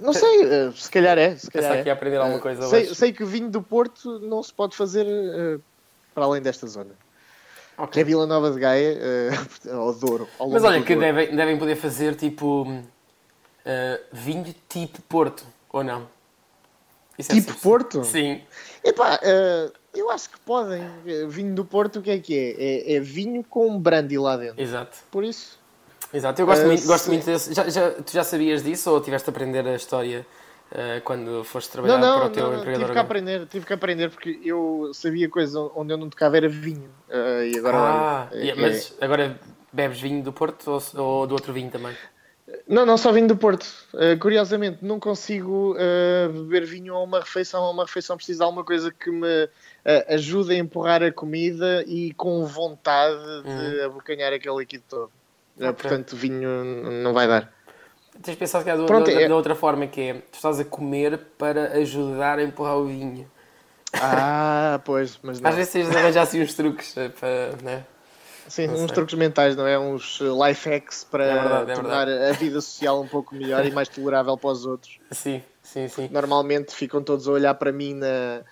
[0.00, 1.36] Não sei, ah, se calhar é.
[1.36, 1.82] Se calhar é.
[1.82, 2.94] que aprender alguma Ah, coisa sei, hoje.
[2.94, 5.06] sei que o vinho do Porto não se pode fazer
[6.14, 6.90] para além desta zona.
[7.76, 8.02] Que Ok.
[8.02, 8.98] é Vila Nova de Gaia,
[9.70, 10.28] ah, ou Douro.
[10.38, 12.66] ao Mas olha, do que devem, devem poder fazer tipo
[14.12, 16.08] vinho tipo Porto, ou não?
[17.18, 17.62] Isso é Tipo simples.
[17.62, 18.04] Porto?
[18.04, 18.40] Sim.
[18.82, 19.20] Epá,
[19.94, 20.82] eu acho que podem.
[21.28, 22.92] Vinho do Porto, o que é que é?
[22.94, 24.60] É, é vinho com brandy lá dentro.
[24.60, 24.98] Exato.
[25.10, 25.60] Por isso.
[26.14, 27.54] Exato, eu gosto, Ah, muito, gosto muito desse.
[27.54, 30.26] Já, já, tu já sabias disso ou tiveste a aprender a história
[30.72, 32.86] ah, quando foste trabalhar Não, para não, o teu não, não, empregador?
[32.86, 36.48] tive que aprender, tive que aprender porque eu sabia coisa onde eu não tocava era
[36.48, 36.90] vinho.
[37.10, 39.38] Ah, e agora Ah, e- é- mas agora
[39.72, 41.94] bebes vinho do Porto ou, ou do outro vinho também?
[42.68, 43.64] Não, não, só vinho do Porto.
[44.20, 45.74] Curiosamente, não consigo
[46.32, 47.64] beber vinho a uma refeição.
[47.64, 49.48] A uma refeição preciso de alguma coisa que me
[50.08, 55.12] ajude a empurrar a comida e com vontade de abocanhar aquele líquido todo.
[55.58, 55.70] Ah, Uhum.
[55.70, 55.82] Ok.
[55.82, 56.48] Portanto, vinho
[57.02, 57.52] não vai dar.
[58.22, 60.60] Tens pensado que é do, Pronto, da, é- da outra forma, que é tu estás
[60.60, 63.30] a comer para ajudar a empurrar o vinho.
[63.94, 65.50] Ah, pois, mas não.
[65.50, 67.52] Às vezes tens de arranjar assim uns truques eh, para.
[67.62, 67.84] Né?
[68.48, 68.94] Sim, Não uns sei.
[68.94, 69.78] truques mentais, não é?
[69.78, 73.64] Uns uh, life hacks para É verdade, é tornar a vida social um pouco melhor
[73.64, 74.98] e mais tolerável para os outros.
[75.12, 76.08] Sim, sim, sim.
[76.10, 78.42] Normalmente ficam todos a olhar para mim na,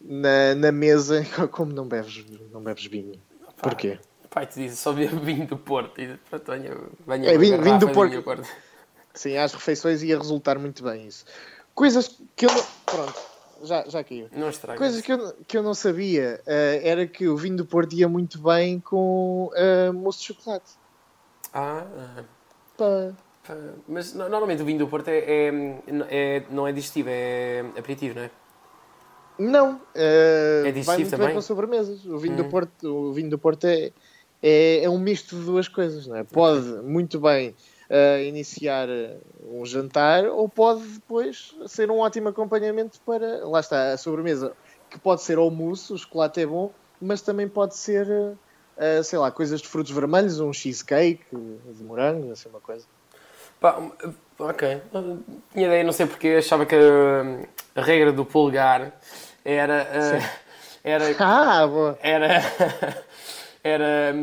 [0.00, 3.20] na, na mesa como não bebes, não bebes vinho.
[3.62, 3.98] Porquê?
[4.34, 7.78] Pai, te disse, só bebo vinho do Porto e pronto, venha, venha É, vinho- vinho
[7.78, 8.10] do Porto.
[8.10, 8.44] vinho
[9.14, 11.24] Sim, às refeições ia resultar muito bem isso.
[11.72, 12.64] Coisas que eu não...
[12.84, 13.14] Pronto,
[13.62, 14.28] já, já caiu.
[14.32, 14.76] Não estraga.
[14.76, 17.92] Coisas que eu, não- que eu não sabia eh, era que o vinho do Porto
[17.94, 20.72] ia muito bem com eh, mousse de chocolate.
[21.52, 21.84] Ah,
[22.76, 23.12] Pá.
[23.46, 23.54] pá.
[23.86, 25.52] mas no- normalmente o vinho do Porto é, é,
[26.10, 28.30] é- não é digestivo, é aperitivo, não é?
[29.38, 31.26] Não, eh, É digestivo vai muito também?
[31.28, 32.04] bem com sobremesas.
[32.06, 32.36] O vinho, Hum.
[32.38, 33.92] do Porto, o vinho do Porto é,
[34.46, 36.06] é, é um misto de duas coisas.
[36.06, 36.22] Não é?
[36.22, 37.54] Pode muito bem
[37.88, 43.92] eh, iniciar eh, um jantar ou pode depois ser um ótimo acompanhamento para, lá está,
[43.92, 44.52] a sobremesa,
[44.90, 48.36] que pode ser mousse, o chocolate é bom, mas também pode ser,
[48.76, 52.84] eh, sei lá, coisas de frutos vermelhos, um cheesecake de morango, assim uma coisa.
[53.58, 53.80] Pá,
[54.38, 54.82] ok.
[55.52, 56.76] Tinha ideia, não sei porque, achava que
[57.74, 58.92] a regra do pulgar
[59.42, 59.88] era.
[59.90, 60.44] ah,
[60.84, 61.98] era Ah, boa!
[62.02, 62.42] era,
[63.66, 64.14] era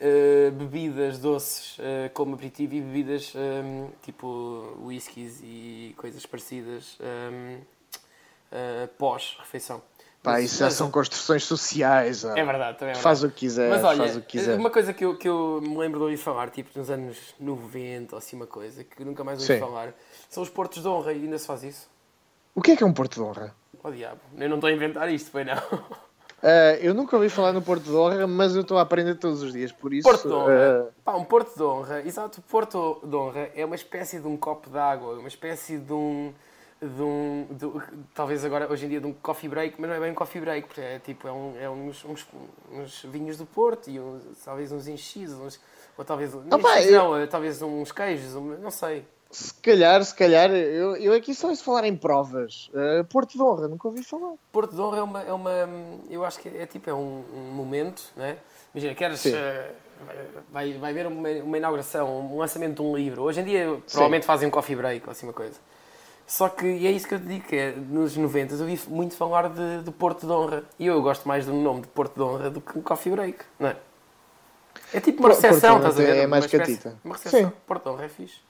[0.00, 7.58] eh, bebidas doces eh, como aperitivo e bebidas hum, tipo whiskies e coisas parecidas hum,
[8.50, 9.80] eh, pós-refeição.
[10.20, 12.24] Pá, Mas- isso já mas- são construções sociais.
[12.24, 12.36] ah.
[12.36, 13.02] É verdade, também é verdade.
[13.04, 14.58] Faz o que quiser, Mas olha, faz o que quiser.
[14.58, 18.16] uma coisa que eu, que eu me lembro de ouvir falar, tipo nos anos 90
[18.16, 19.60] ou assim uma coisa, que nunca mais ouvi Sim.
[19.60, 19.94] falar,
[20.28, 21.88] são os portos de honra e ainda se faz isso.
[22.52, 23.54] O que é que é um Porto de Honra?
[23.84, 25.54] Oh diabo, eu não estou a inventar isto, foi não.
[26.42, 29.42] Ah, eu nunca ouvi falar no Porto de Honra, mas eu estou a aprender todos
[29.42, 30.08] os dias, por isso.
[30.08, 30.86] Porto de honra.
[30.88, 32.00] ah, Pá, um porto de honra.
[32.06, 35.92] Exato, porto de honra é uma espécie de um copo de água, uma espécie de
[35.92, 36.32] um.
[36.80, 37.72] De um de-
[38.14, 40.40] talvez agora, hoje em dia, de um coffee break, mas não é bem um coffee
[40.40, 42.24] break, porque é tipo, é, um, é uns, uns,
[42.70, 45.60] uns vinhos do Porto e uns, talvez uns enchidos, uns,
[45.96, 49.04] ou talvez, não, Opa, enchidos eu- não, é talvez uns queijos, não sei.
[49.30, 52.70] Se calhar, se calhar, eu, eu aqui só ouço falar em provas.
[52.74, 54.34] Ah, Porto de Honra, nunca ouvi falar.
[54.50, 55.68] Porto de honra é uma, é uma
[56.08, 58.38] eu acho que é, tipo, é um, um momento, né?
[58.74, 59.34] Imagina, queres, Sim.
[59.34, 59.70] eh,
[60.50, 63.22] vai, vai haver uma, uma inauguração, um lançamento de um livro.
[63.22, 65.58] Hoje em dia, provavelmente fazem um coffee break ou assim uma coisa.
[66.26, 68.80] Só que, e é isso que eu te digo, que é, nos 90 eu ouvi
[68.88, 70.64] muito falar de, de Porto de Honra.
[70.78, 73.38] E eu gosto mais do nome de Porto de Honra do que um Coffee Break,
[73.58, 73.76] não é?
[74.92, 76.16] É tipo uma recepção, estás a ver?
[76.16, 76.96] é mais catita.
[77.04, 77.50] Uma recepção.
[77.50, 77.52] Sim.
[77.66, 78.47] Porto de Honra é fixe.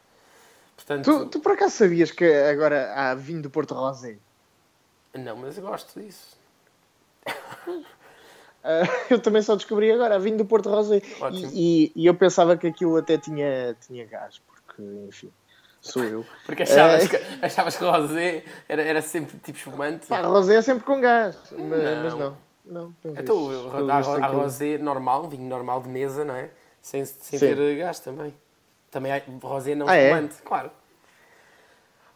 [0.79, 4.17] Portanto, Tu, tu por acaso sabias que agora há vinho do Porto Rosé?
[5.13, 6.37] não, mas eu gosto disso.
[8.65, 11.01] Ah, eu também só descobri agora, há vinho do Porto Rosé.
[11.33, 15.33] E, e- e eu pensava que aquilo até tinha, tinha gás, porque, enfim,
[15.81, 16.27] sou eu.
[16.45, 17.09] Porque achavas, É.
[17.09, 20.07] que, achavas que rosé era, era sempre tipo espumante.
[20.09, 22.03] Pá, rosé é sempre com gás, mas Não.
[22.03, 22.37] Mas não.
[22.67, 23.49] não Então,
[23.91, 26.51] há, há rosé normal, vinho normal de mesa, não é?
[26.83, 27.55] Sem, sem Sim.
[27.55, 28.35] ter gás também.
[28.91, 30.11] Também há rosé não Ah, é?
[30.11, 30.71] espumante, claro.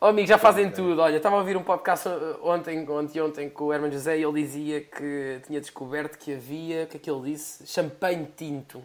[0.00, 1.00] Oh, amigo, já fazem tudo.
[1.00, 4.24] Olha, estava a ouvir um podcast uh, ontem, ontem, ontem com o Herman José e
[4.24, 7.64] ele dizia que tinha descoberto que havia, o que é que ele disse?
[7.66, 8.85] Champanhe tinto.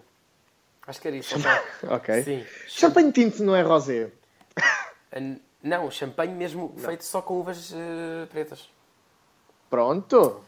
[0.86, 1.36] Acho que era isso.
[1.89, 2.21] ok?
[2.23, 2.45] Sim.
[2.67, 4.12] Champanhe tinto não é rosé.
[5.63, 8.69] Não, champanhe mesmo feito só com uvas uh, pretas.
[9.69, 10.39] Pronto.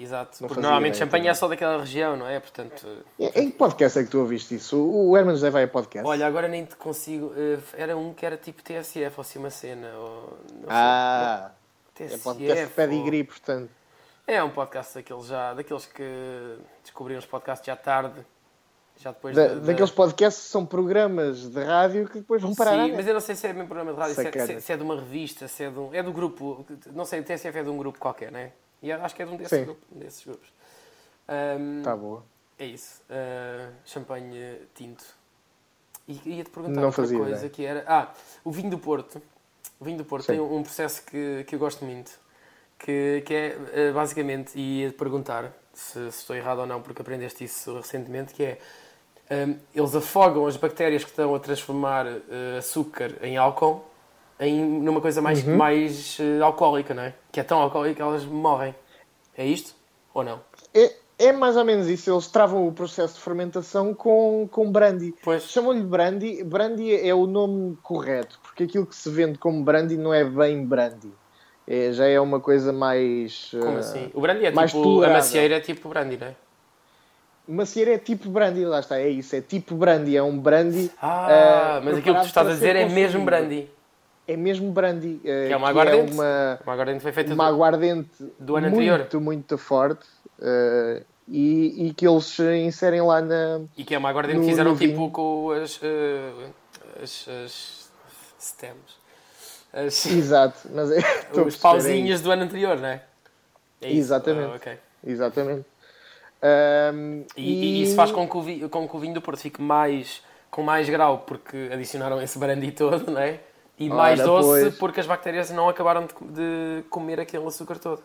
[0.00, 0.38] Exato.
[0.40, 1.30] Não Porque normalmente ideia champanhe também.
[1.30, 2.38] é só daquela região, não é?
[2.40, 2.86] Portanto.
[3.18, 4.76] Em em que podcast é que tu ouviste isso?
[4.78, 6.06] O Herman José vai a podcast?
[6.08, 7.32] Olha, agora nem te consigo.
[7.36, 9.88] eh, era um que era tipo TSF ou assim uma cena.
[9.96, 10.66] Ou, não sei.
[10.70, 13.70] ah, é TSF, podcast de pedigree, portanto.
[14.28, 18.24] ou- É um podcast daqueles, já, daqueles que descobriram os podcasts já tarde.
[19.00, 22.52] Já depois Da- da- da- Daqueles podcasts que são programas de rádio que depois vão
[22.54, 22.96] parar Sim, net.
[22.96, 24.72] mas eu não sei se é mesmo programa de rádio, se é, se é- se
[24.72, 25.94] é de uma revista, se é de um.
[25.94, 26.66] É do grupo.
[26.92, 28.50] Não sei, o TSF é de um grupo qualquer, não é?
[28.82, 30.52] E acho que é de um grupo- desses grupos.
[31.28, 32.24] Ahm, Tá boa.
[32.58, 33.02] É isso.
[33.08, 35.04] Uh, champanhe tinto.
[36.06, 37.84] E ia-te perguntar Não outra fazia coisa que era.
[37.86, 38.08] Ah,
[38.42, 39.20] o vinho do Porto.
[39.78, 40.32] O vinho do Porto Sim.
[40.32, 42.18] tem um um processo que, que eu gosto muito.
[42.78, 47.02] Que, que é uh, basicamente, e ia-te perguntar se, se estou errado ou não, porque
[47.02, 48.58] aprendeste isso recentemente, que é.
[49.30, 53.84] um, eles afogam as bactérias que estão a transformar uh, açúcar em álcool
[54.40, 55.56] em numa coisa mais, Uhum.
[55.56, 57.14] mais uh, alcoólica, não é?
[57.32, 58.74] Que é tão alcoólica que elas morrem.
[59.36, 59.74] É isto?
[60.14, 60.40] Ou não?
[60.74, 62.10] É, é mais ou menos isso.
[62.10, 65.14] Eles travam o processo de fermentação com, com brandy.
[65.22, 65.44] Pois.
[65.44, 66.42] Chamam-lhe brandy.
[66.44, 70.64] Brandy é o nome correto, porque aquilo que se vende como brandy não é bem
[70.64, 71.12] brandy.
[71.66, 73.50] É, já é uma coisa mais.
[73.50, 74.10] Como uh, assim?
[74.14, 74.80] O brandy é mais tipo.
[74.80, 75.16] A tolerável.
[75.16, 76.34] macieira é tipo brandy, não é?
[77.46, 80.90] Macieira é tipo brandy, lá está, é isso, é tipo brandy, é um brandy.
[81.00, 83.70] Ah, uh, mas aquilo que tu estás a dizer é mesmo brandy.
[84.28, 85.14] É mesmo brandy.
[85.16, 86.10] uh, Que é uma que aguardente.
[86.12, 89.20] É uma, Uma aguardente foi feita uma do- aguardente do ano muito, anterior.
[89.22, 90.04] muito forte
[90.38, 93.62] uh, e, e que eles inserem lá na.
[93.76, 95.80] E que é uma aguardente no- que fizeram tipo com as.
[95.82, 96.30] eh,
[97.02, 97.90] as, as
[98.40, 98.98] stems.
[99.72, 100.98] As, Exato, mas é,
[101.44, 103.02] os é pauzinhos do ano anterior, não é?
[103.80, 103.92] É?
[103.92, 104.52] Exatamente.
[104.52, 104.72] Ah, ok.
[104.72, 105.64] isso, Exatamente.
[106.42, 107.42] Um, E,
[107.80, 110.22] e isso faz com que, o vinho, com que o vinho do Porto fique mais,
[110.50, 113.40] com mais grau, porque adicionaram esse brandy todo, não é?
[113.78, 114.78] E mais Ora, doce, pois.
[114.78, 118.02] porque as bactérias não acabaram de, comer aquele açúcar todo.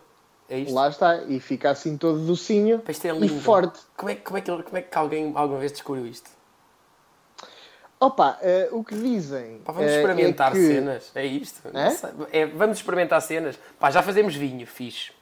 [0.48, 0.74] É isto?
[0.74, 3.80] Lá está, e fica assim todo docinho é e forte.
[3.96, 6.30] Como é, como, é que, como é que alguém alguma vez descobriu isto?
[7.98, 9.60] Opa, eh, o que dizem.
[9.64, 11.62] Pá, vamos eh, experimentar é que- cenas, é isto?
[12.30, 13.58] É, vamos experimentar cenas.
[13.78, 15.12] Pá, já fazemos vinho, fixe.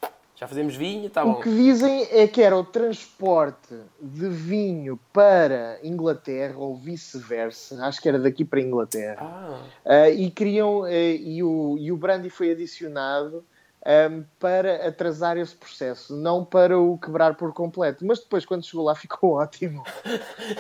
[0.43, 1.35] Já fazemos vinho, está bom.
[1.35, 7.81] O que dizem é que era o transporte de vinho para Inglaterra ou vice-versa.
[7.87, 9.19] Acho que era daqui para Inglaterra.
[9.21, 10.85] Ah, Ah, e queriam.
[10.85, 13.45] eh, e, o, e o brandy foi adicionado
[13.87, 18.05] ahm, para atrasar esse processo, não para o quebrar por completo.
[18.05, 19.85] Mas depois, quando chegou lá, ficou ótimo.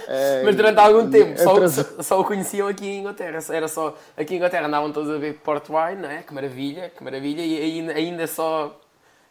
[0.06, 1.84] Ah, mas durante algum e tempo atrasou.
[1.84, 3.40] só, só o conheciam aqui em Inglaterra.
[3.50, 6.22] Era só, aqui em Inglaterra andavam todos a ver Port Wine, não é?
[6.22, 7.42] Que maravilha, que maravilha.
[7.44, 8.78] E ainda, ainda só.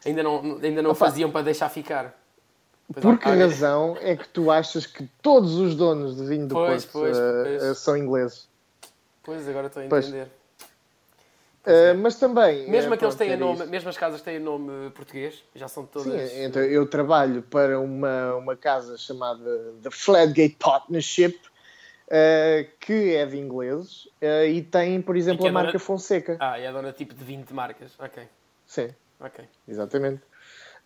[0.05, 0.99] Ainda não, ainda não Opa.
[1.05, 2.17] faziam para deixar ficar.
[2.93, 6.47] Pois, Por que olha, razão é que tu achas que todos os donos de vinho
[6.47, 8.49] do Pois, Porto pois, ah, ah, são ingleses?
[9.23, 10.27] Pois, agora estou a entender.
[11.65, 12.67] Ah, mas também.
[12.69, 16.31] Mesmo aqueles pronto, têm nome, mesmo as casas têm nome português, já são todas.
[16.31, 21.39] Sim, então eu trabalho para uma, uma casa chamada The Fladgate Partnership,
[22.09, 25.79] eh, que é de ingleses, eh, e tem, por exemplo, que a é dona- marca
[25.79, 26.35] Fonseca.
[26.39, 27.91] Ah, e é dona tipo de 20 marcas.
[27.99, 28.23] Ok,
[28.65, 28.89] Sim,
[29.21, 29.45] ok.
[29.67, 30.21] exatamente.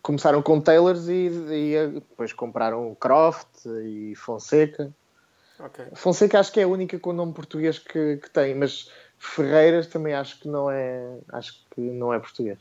[0.02, 4.92] Começaram com Taylors e, e, eh, depois compraram Croft e Fonseca.
[5.58, 5.84] Ok.
[5.94, 10.14] Fonseca acho que é a única com nome português que, que tem, mas Ferreiras também
[10.14, 12.58] acho que não é, acho que não é português.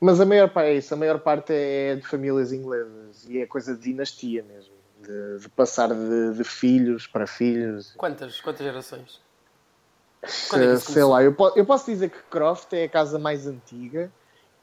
[0.00, 3.46] Mas a maior parte é isso, a maior parte é de famílias inglesas e é
[3.46, 7.92] coisa de dinastia mesmo, de, de passar de, de filhos para filhos.
[7.96, 9.20] Quantas, quantas gerações?
[10.22, 14.10] É isso sei lá, eu, eu posso dizer que Croft é a casa mais antiga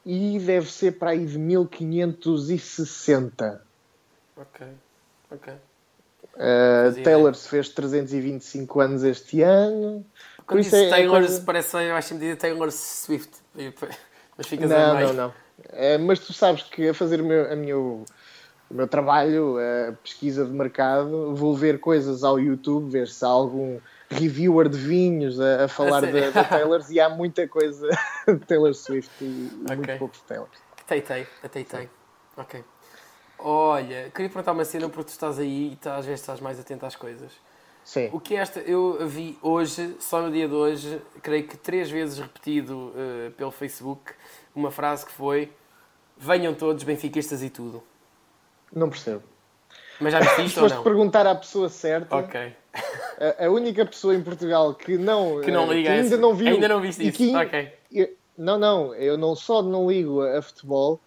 [0.06, 3.60] e deve ser para aí de 1560.
[4.36, 4.66] Ok,
[5.32, 5.52] ok.
[6.34, 10.04] Uh, Fazia Taylor fez 325 anos este ano.
[10.36, 12.70] Por Quando isso disse é- é Taylor, coisa- parece, eu acho que me dizer Taylor
[12.70, 13.30] Swift.
[14.36, 15.06] Mas ficas a Não, meio.
[15.08, 15.34] não, não.
[15.70, 18.04] Eh, mas tu sabes que a fazer o meu, a meu,
[18.70, 23.28] o meu trabalho, a pesquisa de mercado, vou ver coisas ao YouTube, ver se há
[23.28, 23.78] algum
[24.10, 27.88] reviewer de vinhos a, a falar da, da Taylor's e há muita coisa
[28.26, 29.76] de Taylor Swift e Ok.
[29.76, 30.48] muito pouco de Taylor.
[30.86, 31.88] Teitei, a teitei.
[32.36, 32.62] Ok.
[33.38, 36.58] Olha, queria perguntar uma cena porque tu estás aí e tá- às vezes estás mais
[36.58, 37.32] atento às coisas.
[37.84, 38.08] Sim.
[38.12, 38.60] O que é esta?
[38.60, 43.50] Eu vi hoje, só no dia de hoje, creio que três vezes repetido eh, pelo
[43.52, 44.12] Facebook,
[44.54, 45.52] uma frase que foi
[46.18, 47.82] Venham todos benfiquistas e tudo.
[48.74, 49.22] Não percebo.
[50.00, 50.82] Mas já viste Se isto ou foste não?
[50.84, 52.52] perguntar à pessoa certa, Ok.
[53.38, 56.34] a, a única pessoa em Portugal que não, Que não eh, liga a ainda não
[56.34, 57.16] viu ainda não viste isso.
[57.18, 57.72] que- Ok.
[57.92, 61.00] eu- não, não, eu não só não ligo a, a futebol,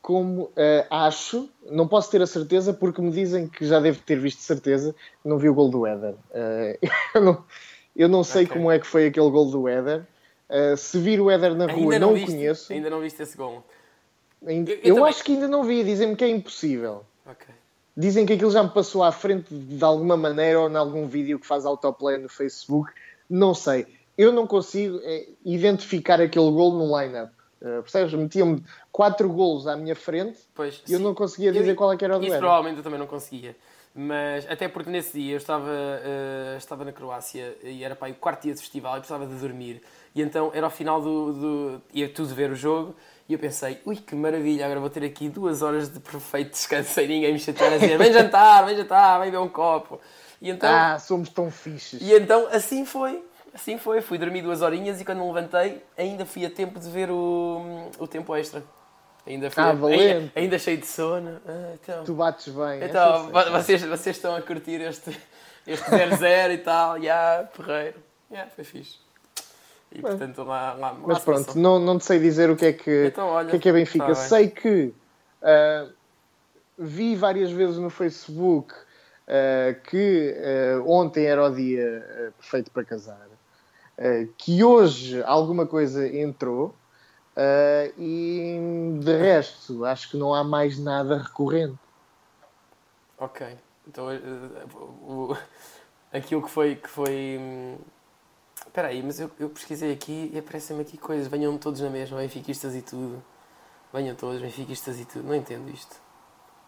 [0.00, 4.20] como eh, acho, não posso ter a certeza porque me dizem que já devo ter
[4.20, 4.94] visto de certeza,
[5.24, 6.14] não vi o gol do Éder.
[6.32, 6.78] Eh,
[7.14, 7.44] eu, não,
[7.96, 8.54] eu não sei Ok.
[8.56, 10.02] como é que foi aquele gol do Éder.
[10.48, 12.72] Eh, se vir o Éder na rua, Ainda não, não, o viste, conheço.
[12.72, 13.64] ainda não viste esse gol.
[14.46, 17.04] Ainda- eu- eu acho que ainda não vi, dizem-me que é impossível.
[17.28, 17.48] Ok.
[17.96, 21.38] Dizem que aquilo já me passou à frente de alguma maneira ou em algum vídeo
[21.38, 22.92] que faz autoplay no Facebook.
[23.28, 23.86] Não sei.
[24.18, 27.32] Eu não consigo eh, identificar aquele gol no line-up.
[27.62, 28.12] Eh, percebes?
[28.12, 31.04] Metiam-me quatro golos à minha frente Pois, e eu sim.
[31.04, 32.38] não conseguia dizer Eu- qual é que era o Éder.
[32.38, 33.56] provavelmente eu também não conseguia.
[33.98, 38.14] Mas até porque nesse dia eu estava, eh, estava na Croácia e era para o
[38.14, 39.80] quarto dia de festival e precisava de dormir.
[40.14, 41.32] E então era ao final do.
[41.32, 42.94] do ia tudo ver o jogo
[43.28, 46.90] e eu pensei, ui que maravilha, agora vou ter aqui duas horas de perfeito descanso
[46.92, 50.00] sem ninguém me chatear a dizer vem jantar, vem jantar, vem beber um copo.
[50.40, 52.00] E então, Ah, somos tão fixes.
[52.00, 53.22] e então assim foi.
[53.54, 56.90] Assim foi, fui dormir duas horinhas e quando me levantei ainda fui a tempo de
[56.90, 58.62] ver o, o tempo extra.
[59.26, 61.40] Ainda, fui Ah, ainda, ainda cheio de sono.
[61.48, 62.04] Ah, então.
[62.04, 62.84] Tu bates bem.
[62.84, 63.32] Então, eu sei.
[63.32, 65.18] vo- vocês, vocês estão a curtir este
[65.66, 67.96] este 0-0 e tal, já, porreiro.
[68.30, 68.98] Já, foi fixe.
[69.92, 72.72] E portanto lá, lá, lá Mas pronto, não, não te sei dizer o que é
[72.72, 74.06] que, Então, olha, que, é, que é Benfica.
[74.06, 74.92] tá sei que
[75.42, 75.88] ah,
[76.78, 78.74] vi várias vezes no Facebook
[79.28, 83.26] ah, que ah, ontem era o dia perfeito para casar,
[84.36, 86.74] que hoje alguma coisa entrou
[87.96, 91.78] e de resto acho que não há mais nada recorrente.
[93.18, 93.46] Ok.
[93.86, 94.18] Então eh,
[94.74, 95.36] o,
[96.12, 96.76] aquilo que foi.
[96.76, 97.78] Que foi hum,
[98.76, 101.28] Espera aí, mas eu, eu pesquisei aqui e aparecem-me aqui coisas.
[101.28, 103.24] Venham todos na mesma, benfiquistas e tudo.
[103.90, 105.26] Venham todos, benfiquistas e tudo.
[105.26, 105.96] Não entendo isto.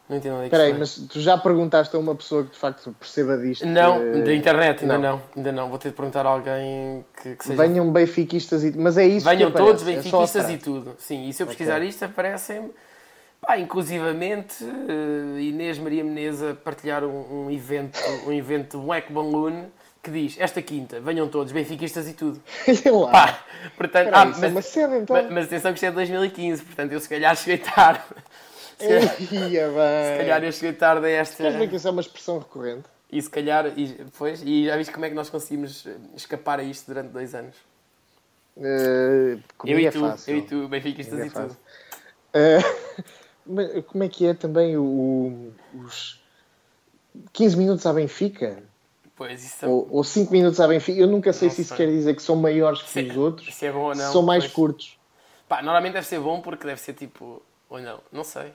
[0.08, 2.52] Não entendo onde é que Espera aí, mas tu já perguntaste a uma pessoa que
[2.52, 3.66] de facto perceba disto?
[3.66, 5.02] Não, eh, da internet, ainda não.
[5.02, 5.22] não.
[5.36, 5.68] Ainda não.
[5.68, 8.72] Vou ter de perguntar a alguém que, que seja Venham benfiquistas e...
[8.74, 10.54] Mas é isso Venham que todos aparece, é benfiquistas frase.
[10.54, 10.96] e tudo.
[10.96, 12.70] Sim, e se eu pesquisar isto, aparecem
[13.38, 19.66] pá, inclusivamente eh, Inês Maria Menezes a partilhar um, um evento, um evento Black Balloon
[20.02, 22.40] que diz esta quinta, venham todos benfiquistas e tudo.
[23.10, 23.44] Pá,
[23.76, 25.16] portanto, ah, isso é uma mas, cena então.
[25.16, 28.02] mas, mas atenção que isto é de 2015, portanto eu se calhar cheguei tarde.
[28.78, 29.16] Se calhar,
[29.50, 30.18] Ia se bem.
[30.18, 31.36] calhar eu cheguei tarde a esta.
[31.38, 32.84] Queres ver que isso é uma expressão recorrente?
[33.10, 36.60] E se calhar, e, pois, e já viste como é que nós conseguimos eh, escapar
[36.60, 37.56] a isto durante dois anos?
[38.56, 40.32] Uh, Eu e é tu, fácil.
[40.32, 41.56] eu e tu, benfiquistas é e tudo.
[42.34, 43.02] Uh,
[43.46, 46.22] mas como é que é também o- os
[47.32, 48.62] 15 minutos à Benfica?
[49.18, 50.98] Pois, isso Ou, ou 5 minutos à Benfica?
[51.00, 51.86] Eu nunca sei Não se isso sei.
[51.86, 54.22] quer dizer que são maiores que Se- os outros, se é bom ou não, são
[54.22, 54.52] mais pois.
[54.54, 54.98] curtos.
[55.48, 57.42] Pá, normalmente deve ser bom porque deve ser tipo.
[57.68, 58.52] Ou não, não sei.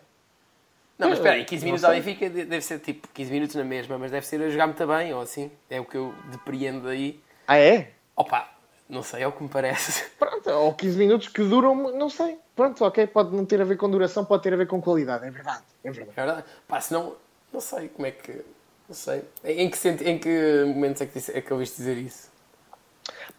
[0.97, 1.89] Não, mas Eu espera aí, 15 não minutos à.
[1.89, 4.87] Benfica de- deve ser tipo 15 minutos na mesma, mas deve ser a jogar muito
[4.87, 5.51] bem, ou assim.
[5.69, 7.19] É o que eu depreendo daí.
[7.45, 7.91] Ah, é?
[8.15, 8.49] Opa,
[8.87, 10.09] não sei, é o que me parece.
[10.17, 12.37] Pronto, ou 15 minutos que duram, não sei.
[12.55, 15.25] Pronto, ok, pode não ter a ver com duração, pode ter a ver com qualidade.
[15.25, 16.11] É verdade, é verdade.
[16.15, 16.47] É verdade?
[16.67, 17.15] Pá, senão,
[17.51, 18.45] não sei como é que.
[18.87, 19.23] Não sei.
[19.43, 22.31] Em que, senti- em que momentos é que, disse- é que ouviste dizer isso?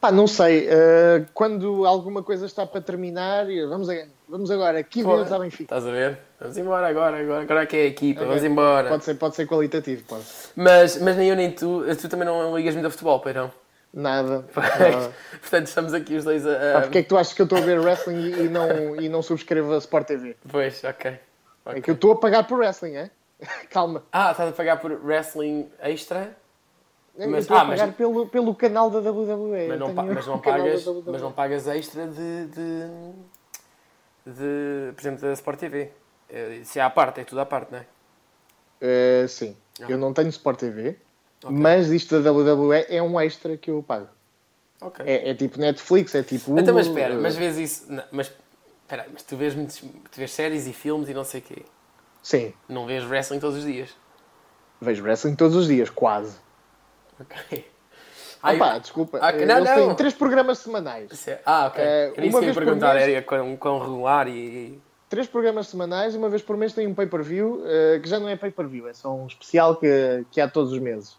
[0.01, 0.67] Pá, não sei.
[0.69, 5.63] uh, quando alguma coisa está para terminar, vamos, a- vamos agora, 15 minutos à Benfica.
[5.65, 6.19] Estás a ver?
[6.41, 8.29] Vamos embora agora, agora, agora que é a equipa, Ok.
[8.29, 8.89] vamos embora.
[8.89, 10.25] Pode ser, pode ser qualitativo, pode.
[10.57, 13.51] Mas, mas nem eu nem tu, tu também não ligas muito a futebol, pois não?
[13.95, 14.45] Nada.
[15.41, 16.73] Portanto, estamos aqui os dois a.
[16.75, 18.97] Pá, porque é que tu achas que eu estou a ver wrestling e, e não,
[19.01, 20.37] e não subscrevo a Sport TV?
[20.51, 21.17] Pois, ok.
[21.67, 23.11] É que eu estou a pagar por wrestling, é?
[23.71, 24.03] Calma.
[24.13, 26.37] Ah, estás a pagar por wrestling extra?
[27.17, 29.69] Eu Mas- estou a ah, mas- pagar pelo, pelo canal da WWE.
[29.69, 32.89] Mas não, pa- mas, não pagas, mas não pagas extra de, de,
[34.27, 35.91] de, por exemplo, da Sport TV.
[36.29, 37.87] Eh, Isso é à parte, é tudo à parte, não é?
[38.81, 39.57] Eh, sim.
[39.81, 39.87] Ah.
[39.89, 40.97] Eu não tenho Sport TV,
[41.45, 41.57] Ok.
[41.57, 44.09] mas isto da WWE é um extra que eu pago.
[44.81, 45.05] Ok.
[45.07, 46.59] É, é tipo Netflix, é tipo.
[46.59, 47.93] então, mas espera, eh, mas vês isso.
[47.93, 48.33] Não, mas
[48.83, 51.63] espera, mas tu vês, muitos, tu vês séries e filmes e não sei o quê.
[52.25, 52.53] Sim.
[52.69, 53.91] Não vês wrestling todos os dias.
[54.81, 56.37] Vejo wrestling todos os dias, quase.
[57.21, 57.65] Ok.
[58.43, 59.19] Opa, desculpa.
[59.23, 59.77] Ah, eh, não, Eles não.
[59.77, 61.29] têm três programas semanais.
[61.29, 61.83] É- Ah, ok.
[61.83, 64.81] Eh, Era isso que eu ia perguntar, mês- era quão, quão regular e.
[65.09, 68.29] Três programas semanais e uma vez por mês tem um pay-per-view, eh, que já não
[68.29, 71.17] é pay-per-view, é só um especial que, que há todos os meses.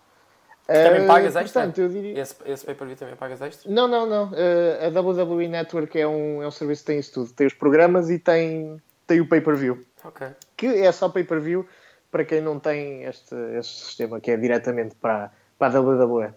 [0.68, 1.62] Também Eh, pagas extra?
[1.62, 2.20] Portanto, eu diria...
[2.20, 3.72] Esse, esse pay-per-view também pagas extra?
[3.72, 4.32] Não, não, não.
[4.36, 7.32] Eh, a WWE Network é um, é um serviço que tem isso tudo.
[7.32, 9.80] Tem os programas e tem, tem o pay-per-view.
[10.06, 10.28] Ok.
[10.56, 11.68] Que é só pay-per-view
[12.12, 16.34] para quem não tem este, este sistema, que é diretamente para, para a WWE.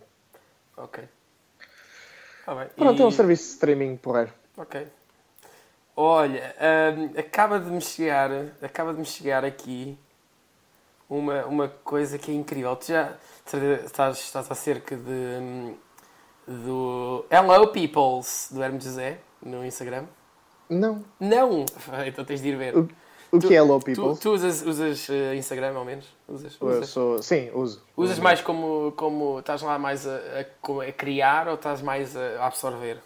[0.76, 1.04] Ok.
[2.44, 2.68] Tá bem.
[2.76, 4.32] Pronto, E- é um serviço de streaming porreiro.
[4.56, 4.86] Ok.
[5.96, 6.54] Olha,
[6.96, 8.30] hum, acaba de me chegar,
[8.62, 9.98] acaba de me chegar aqui
[11.10, 12.74] uma, uma coisa que é incrível.
[12.76, 13.16] Tu já
[13.84, 15.76] estás, estás acerca de hum,
[16.46, 20.06] do Hello Peoples do Hermes José no Instagram?
[20.70, 21.04] Não.
[21.18, 21.64] Não!
[22.06, 22.76] Então tens de ir ver.
[22.76, 22.88] O,
[23.32, 24.16] o que é Tu, People?
[24.20, 26.06] tu usas, usas eh, Instagram ao menos?
[26.28, 26.56] Usas?
[26.60, 26.88] Eu usas?
[26.88, 27.82] sou- sim, uso.
[27.96, 30.44] Usas mais como, como estás lá mais a, a-
[30.88, 32.98] a criar ou estás mais a absorver?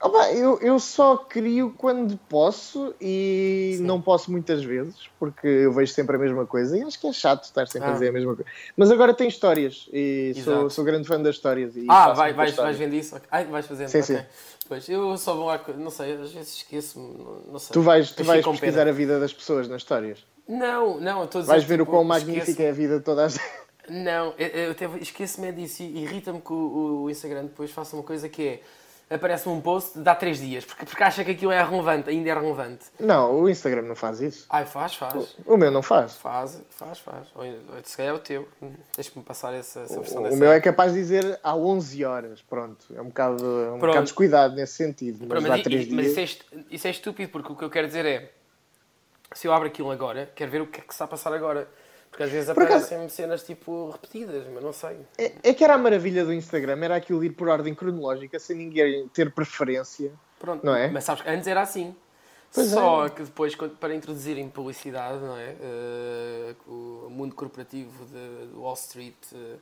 [0.00, 3.82] Opa, eu, eu só crio quando posso e Sim.
[3.82, 7.12] não posso muitas vezes, porque eu vejo sempre a mesma coisa e acho que é
[7.12, 7.90] chato estar sempre Ah.
[7.90, 8.48] a dizer a mesma coisa.
[8.76, 11.74] Mas agora tem histórias e sou, sou grande fã das histórias.
[11.76, 13.16] E Ah, vai, vais, vais vendo isso?
[13.16, 13.26] Ok.
[13.28, 14.16] Ai, vais fazendo, Sim, ok.
[14.18, 14.22] sim.
[14.68, 17.18] Pois, eu só vou lá, não sei, às vezes esqueço-me,
[17.50, 17.72] não, sei.
[17.72, 18.60] Tu vais, tu vais com pena.
[18.60, 20.24] pesquisar a vida das pessoas nas histórias.
[20.46, 23.04] Não, não, estou a dizer, Vais ver o tipo, quão magnífica é a vida de
[23.04, 23.42] toda a gente.
[23.88, 28.28] Não, eu, eu esqueço-me disso e irrita-me que o, o Instagram depois faça uma coisa
[28.28, 28.60] que é,
[29.10, 32.34] aparece um post, dá 3 dias, porque, porque acha que aquilo é relevante, ainda é
[32.34, 32.84] relevante.
[33.00, 34.46] Não, o Instagram não faz isso.
[34.50, 35.36] Ai, faz, faz.
[35.46, 36.14] O meu não faz.
[36.16, 37.26] Faz, faz, faz.
[37.34, 37.54] Ou, ou
[37.84, 38.46] se calhar é o teu.
[38.94, 40.36] Deixa-me passar essa, essa versão O dessa.
[40.36, 42.42] meu é capaz de dizer há 11 horas.
[42.42, 45.18] Pronto, é um bocado, é um bocado descuidado nesse sentido.
[45.20, 46.30] Mas, Pronto, há mas, 3 i- mas dias.
[46.30, 48.32] isso, é, isso é estúpido, porque o que eu quero dizer é:
[49.32, 51.32] se eu abro aquilo agora, quero ver o que é que se está a passar
[51.32, 51.66] agora.
[52.10, 54.96] Porque às vezes Por acaso- aparecem cenas tipo repetidas, mas não sei.
[55.16, 58.56] É, é que era a maravilha do Instagram, era aquilo ir por ordem cronológica, sem
[58.56, 60.10] ninguém ter preferência.
[60.38, 60.88] Pronto, Não é?
[60.88, 61.94] Mas sabes que antes era assim.
[62.54, 63.10] Pois Só é.
[63.10, 65.54] que depois, para introduzirem publicidade, não é?
[65.60, 69.56] Eh, o mundo corporativo de Wall Street eh,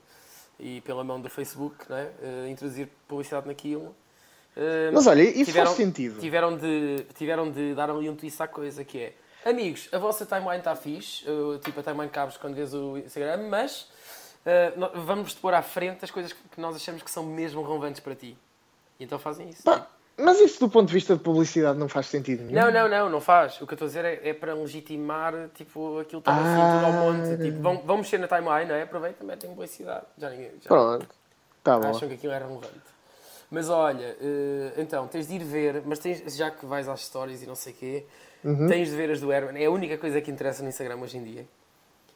[0.61, 2.11] e pela mão do Facebook, não é?
[2.23, 3.95] Eh, introduzir publicidade naquilo.
[4.93, 6.19] Mas olha, isso tiveram, faz sentido.
[6.21, 9.13] Tiveram de, tiveram de dar ali um twist à coisa, que é
[9.49, 13.49] Amigos, a vossa timeline está fixe, eh, tipo a timeline cabes quando vês o Instagram,
[13.49, 13.89] mas
[14.45, 18.01] eh, no- vamos-te pôr à frente as coisas que nós achamos que são mesmo relevantes
[18.01, 18.37] para ti.
[18.99, 19.63] E então fazem isso.
[19.63, 19.87] Pá,
[20.19, 22.61] mas isso do ponto de vista de publicidade não faz sentido nenhum.
[22.61, 23.61] Não, não, não, não faz.
[23.61, 26.61] O que eu estou a dizer é, é para legitimar tipo, aquilo que está assim
[26.61, 26.75] Ah.
[26.75, 27.43] tudo ao monte.
[27.45, 28.83] Tipo, vão, vão mexer na timeline, não é?
[28.83, 30.07] Aproveita metem publicidade.
[30.19, 31.07] Já ninguém já Pronto,
[31.63, 31.89] tá bom.
[31.91, 32.97] acham que aquilo é relevante.
[33.49, 37.43] Mas olha, eh, então, tens de ir ver, mas tens, já que vais às stories
[37.45, 38.07] e não sei o quê,
[38.45, 38.69] Uhum.
[38.69, 39.61] tens de ver as do Herman.
[39.63, 41.45] É a única coisa que interessa no Instagram hoje em dia.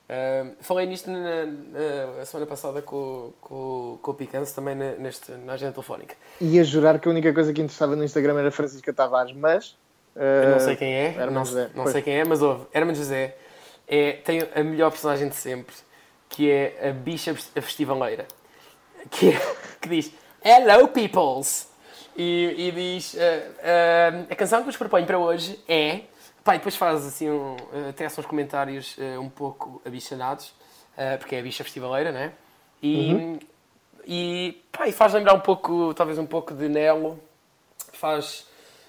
[0.09, 5.31] Ah, falei nisto na, na- semana passada com, com, com o Picance, também na, neste,
[5.33, 6.17] na agenda telefónica.
[6.41, 9.77] Ia jurar que a única coisa que interessava no Instagram era Francisca Tavares, mas.
[10.17, 11.71] Eu não eh, sei quem é, Herman não, José.
[11.75, 11.93] não Pois.
[11.93, 13.37] sei quem é, mas ouve, Herman José
[13.87, 15.75] é, tem a melhor personagem de sempre,
[16.29, 18.27] que é a bicha a festivaleira,
[19.11, 20.13] que, é- que diz
[20.45, 21.70] Hello peoples!
[22.23, 26.03] E, e diz eh, eh, a canção que vos proponho para hoje é.
[26.45, 30.53] Pá, e depois faz assim um, eh, tece uns comentários eh, um pouco abichanados,
[31.19, 32.33] porque é a bicha festivaleira, né?
[32.83, 33.39] E, Uhum.
[34.07, 37.19] e, pá, e faz lembrar um pouco, talvez um pouco de Nelo,
[37.95, 38.47] faz.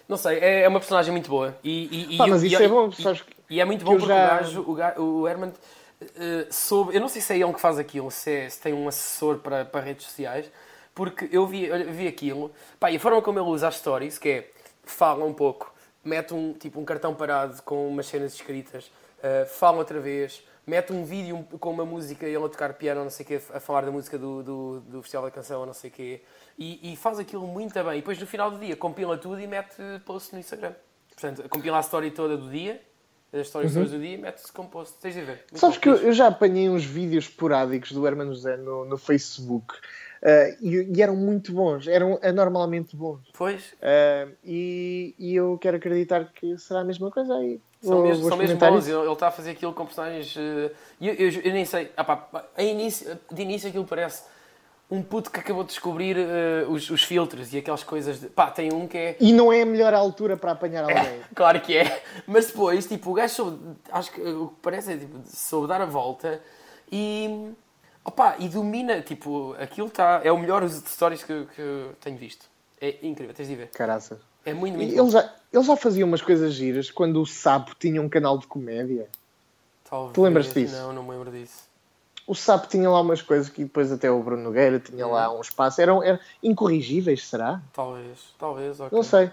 [0.09, 1.57] Não sei, é, é uma personagem muito boa.
[1.63, 3.91] E, e, e Pá, mas e- isso e- é bom, sabes E, é muito bom
[3.91, 5.53] porque já- o gajo, o, ga- o Herman,
[6.01, 6.93] eh, soube.
[6.95, 9.37] Eu não sei se é ele que faz aquilo, se, é- se tem um assessor
[9.37, 10.49] para, para redes sociais,
[10.93, 12.51] porque eu vi, eu vi aquilo.
[12.79, 14.51] Pá, e a forma como ele usa as stories, que é
[14.83, 15.73] fala um pouco,
[16.03, 20.43] mete um, tipo, um cartão parado com umas cenas escritas, eh, fala outra vez.
[20.65, 23.41] Mete um vídeo com uma música e ele a tocar piano, não sei o quê,
[23.53, 26.21] a falar da música do, do, do Festival da Canção, não sei o quê.
[26.57, 27.93] E, e faz aquilo muito bem.
[27.93, 30.73] E depois no final do dia compila tudo e mete post no Instagram.
[31.09, 32.79] Portanto, compila a story toda do dia,
[33.33, 34.97] as stories todas do dia e mete-se com post.
[35.01, 35.45] Tens de ver.
[35.51, 35.57] Muito Uhum.
[35.57, 39.73] Sabes que eu, eu já apanhei uns vídeos esporádicos do Hermano José no, no Facebook
[40.21, 43.21] eh, e, e eram muito bons, eram anormalmente bons.
[43.33, 47.59] Pois, Eh, e, e eu quero acreditar que será a mesma coisa aí.
[47.81, 48.87] são mesmo, são mesmo bons.
[48.87, 50.35] Ele ele está a fazer aquilo com personagens.
[50.99, 51.91] e Eu, eu, eu nem sei.
[51.97, 54.23] Ah, pá, a início, de início aquilo parece
[54.91, 58.19] um puto que acabou de descobrir eh, os, os filtros e aquelas coisas.
[58.19, 59.15] De, pá, tem um que é.
[59.21, 61.21] E não é a melhor altura para apanhar alguém.
[61.33, 63.59] Claro que é, mas depois, tipo, o gajo soube,
[63.89, 66.41] acho que o que parece é, tipo, soube dar a volta
[66.91, 67.51] e,
[68.03, 72.17] opa, e domina, tipo, aquilo está, é o melhor uso de stories que, que tenho
[72.17, 72.45] visto.
[72.79, 73.67] É incrível, tens de ver.
[73.69, 74.19] Caraças.
[74.43, 75.09] É muito, muito Ele bom.
[75.09, 79.07] já, ele já fazia umas coisas giras quando o Sapo tinha um canal de comédia.
[79.87, 80.75] Talvez, tu lembras-te disso?
[80.75, 81.63] Não, não me lembro disso.
[82.25, 85.41] o Sapo tinha lá umas coisas que depois até o Bruno Nogueira tinha lá um
[85.41, 85.79] espaço.
[85.79, 87.61] Eram, eram incorrigíveis, será?
[87.71, 88.79] Talvez, talvez.
[88.79, 88.97] Okay.
[88.97, 89.29] Não sei.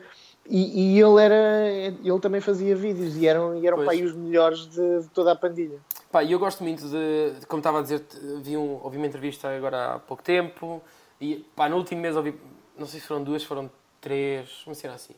[0.48, 1.68] E, e, ele era
[2.02, 5.36] ele também fazia vídeos e eram, e eram pá, os melhores de, de, toda a
[5.36, 5.78] pandilha.
[6.10, 8.02] Pá, eu gosto muito de, como estava a dizer,
[8.40, 10.82] vi um, ouvi uma entrevista agora há pouco tempo
[11.20, 12.34] e pá, no último mês ouvi,
[12.78, 13.70] não sei se foram duas, foram
[14.00, 15.14] três, uma cena assim.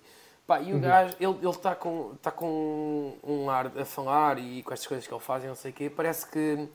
[0.49, 0.81] Pá, e o uhum.
[0.81, 5.15] gajo, ele está com, tá com um ar a falar e com estas coisas que
[5.15, 6.69] ele faz e não sei o quê, parece que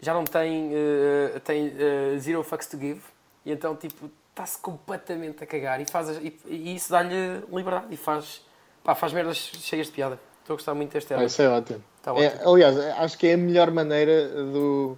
[0.00, 3.00] já não tem, uh, tem uh, zero fucks to give
[3.44, 4.08] e então tipo
[4.38, 8.40] está-se completamente a cagar e, faz, e, e isso dá-lhe liberdade e faz,
[8.84, 10.18] pá, faz merdas cheias de piada.
[10.40, 11.82] Estou a gostar muito desta ah, Isso é ótimo.
[12.02, 12.26] Tá ótimo.
[12.26, 14.96] É, aliás, acho que é a melhor maneira do,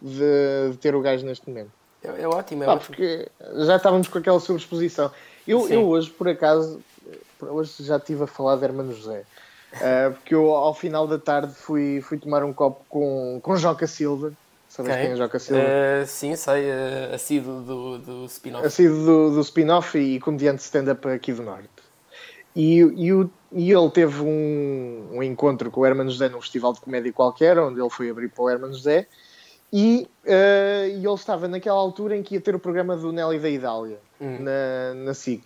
[0.00, 1.70] de, de ter o gajo neste momento.
[2.02, 2.96] É, é ótimo, é pá, ótimo.
[2.96, 3.28] Porque
[3.66, 5.12] já estávamos com aquela sobreexposição.
[5.46, 6.80] Eu, eu hoje, por acaso,
[7.40, 9.24] hoje já estive a falar de Hermano José.
[9.74, 13.86] Uh, porque eu, ao final da tarde, fui, fui tomar um copo com, com Joca
[13.86, 14.32] Silva.
[14.78, 15.62] Sabes quem é Joca Silva?
[15.62, 16.70] Uh, sim, sei.
[16.70, 18.64] Uh, assíduo do, do spin-off.
[18.64, 21.68] Assíduo do, do spin-off e comediante stand-up aqui do Norte.
[22.54, 26.72] E, e, o, e ele teve um, um, encontro com o Hermano José num festival
[26.72, 29.08] de comédia qualquer, onde ele foi abrir para o Hermano José.
[29.72, 33.40] E, uh, e ele estava naquela altura em que ia ter o programa do Nelly
[33.40, 34.38] da Idália, hum.
[34.38, 35.42] na, na SIC.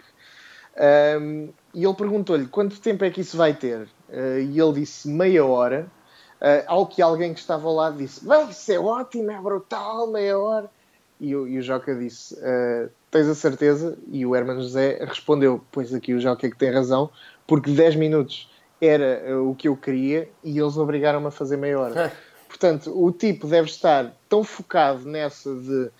[1.18, 3.88] Um, e ele perguntou-lhe quanto tempo é que isso vai ter.
[4.10, 5.90] Uh, e ele disse meia hora.
[6.42, 10.36] Uh, ao que alguém que estava lá disse: Bem, isso é ótimo, é brutal, meia
[10.36, 10.68] hora.
[11.20, 13.96] E, o, e o Joca disse: uh, Tens a certeza?
[14.10, 17.08] E o Hermano José respondeu: Pois aqui o Joca é que tem razão,
[17.46, 21.78] porque 10 minutos era uh, o que eu queria e eles obrigaram-me a fazer meia
[21.78, 22.12] hora.
[22.48, 25.90] Portanto, o tipo deve estar tão focado nessa de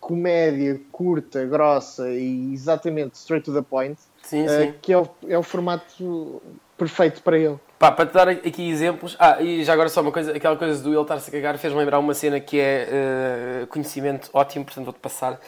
[0.00, 4.74] comédia curta, grossa e exatamente straight to the point sim, sim.
[4.82, 6.42] que é o, é o formato
[6.76, 7.58] perfeito para ele.
[7.82, 9.16] Pá, para te dar aqui exemplos.
[9.18, 11.80] Ah, e já agora só uma coisa, aquela coisa do ele estar-se a cagar fez-me
[11.80, 15.40] lembrar uma cena que é uh, conhecimento ótimo, portanto vou-te passar.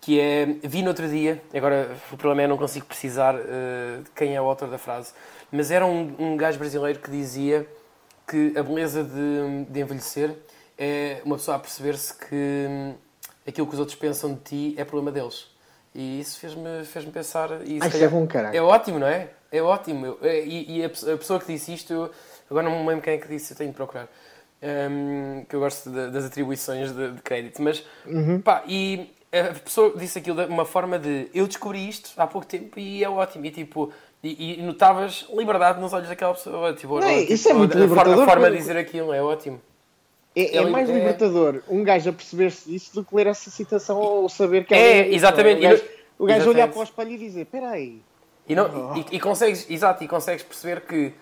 [0.00, 4.10] Que é, vi no outro dia, agora o problema é não consigo precisar uh, de
[4.16, 5.12] quem é o autor da frase,
[5.52, 7.64] mas era um, um gajo brasileiro que dizia
[8.26, 10.34] que a beleza de, de envelhecer
[10.76, 12.94] é uma pessoa a perceber-se que hum,
[13.46, 15.46] aquilo que os outros pensam de ti é problema deles.
[15.94, 17.48] E isso fez-me fez pensar.
[17.64, 18.56] E, Ai, é bom, caralho.
[18.56, 19.30] É ótimo, não é?
[19.56, 20.18] É ótimo.
[20.22, 22.10] É, e, e a, a, pessoa que disse isto, eu,
[22.50, 24.08] agora não me lembro quem é que disse, eu tenho de procurar.
[24.62, 27.62] Um, que eu gosto de, das atribuições de, de crédito.
[27.62, 28.40] Mas, uhum.
[28.40, 32.46] pá, e a pessoa disse aquilo de uma forma de eu descobri isto há pouco
[32.46, 33.44] tempo e é ótimo.
[33.46, 33.92] E tipo,
[34.22, 36.72] e, e notavas liberdade nos olhos daquela pessoa.
[36.72, 38.22] Tipo, não, tipo, isso é muito a, libertador.
[38.22, 39.60] A forma de dizer aquilo é ótimo.
[40.34, 40.92] É, é, mais é...
[40.92, 44.98] libertador um gajo a perceber-se disso do que ler essa citação ou saber que é.
[44.98, 45.60] É, exatamente.
[45.60, 45.84] O gajo,
[46.18, 48.02] o gajo olhar para o espelho e dizer: Espera aí,
[48.48, 48.96] e, não, oh.
[48.96, 51.12] e, e, consegues, exato, e consegues perceber que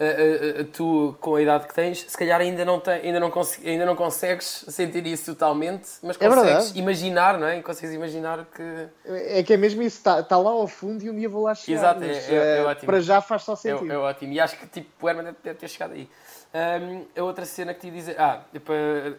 [0.00, 3.32] uh, uh, tu, com a idade que tens, se calhar ainda não, tem, ainda não,
[3.64, 7.58] ainda não consegues sentir isso totalmente, mas é consegues é imaginar, não é?
[7.58, 8.88] E consegues imaginar que.
[9.04, 11.54] É que é mesmo isso, está tá lá ao fundo e um dia vou lá
[11.54, 11.78] chegar.
[11.78, 12.86] Exato, mas, é, é, é ótimo.
[12.86, 13.92] Para já faz só sentido.
[13.92, 14.32] É, ótimo.
[14.32, 16.08] E acho que tipo, o Herman deve ter chegado aí.
[16.52, 18.16] Um, a outra cena que te dizer.
[18.18, 18.42] Ah,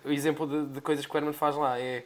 [0.03, 2.03] o exemplo de, de coisas que o Herman faz lá é.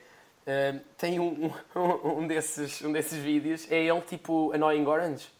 [0.48, 5.35] Uh, tem um, um, um, desses, um desses vídeos, é ele tipo Annoying Orange.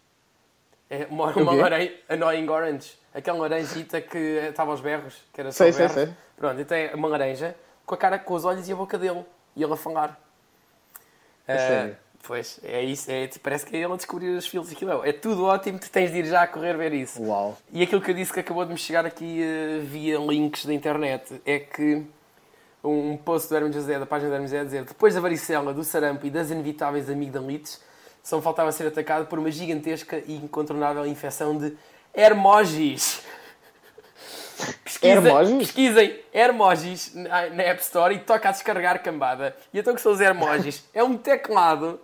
[0.90, 2.98] É uma, uma laranja, Annoying Orange.
[3.14, 5.92] Aquela laranjita que estava aos berros, que era só sei, berros.
[5.94, 6.16] Sei, sei.
[6.38, 7.56] Pronto, então é uma laranja
[7.86, 9.26] com a cara, com os olhos e a boca dele.
[9.56, 10.20] E ele a falar.
[11.48, 13.10] É uh, Pois, é isso.
[13.10, 14.72] É, tipo, parece que é ele a descobrir os filmes.
[14.72, 17.22] Aquilo é, é tudo ótimo, tu tens de ir já a correr ver isso.
[17.22, 17.58] Uau.
[17.72, 20.74] E aquilo que eu disse que acabou de me chegar aqui uh, via links da
[20.74, 22.04] internet é que
[22.84, 25.74] um post do Hermes José, da página do Hermes José, a dizer depois da varicela,
[25.74, 27.82] do sarampo e das inevitáveis amigdalites,
[28.26, 31.78] só faltava ser atacado por uma gigantesca e incontornável infecção de
[32.12, 33.22] Hermogis.
[34.84, 35.22] Pesquisa,
[35.60, 39.56] pesquisem Hermogis na, na App Store e toca a descarregar cambada.
[39.72, 40.84] E então que são os Hermogis?
[40.92, 42.00] é um teclado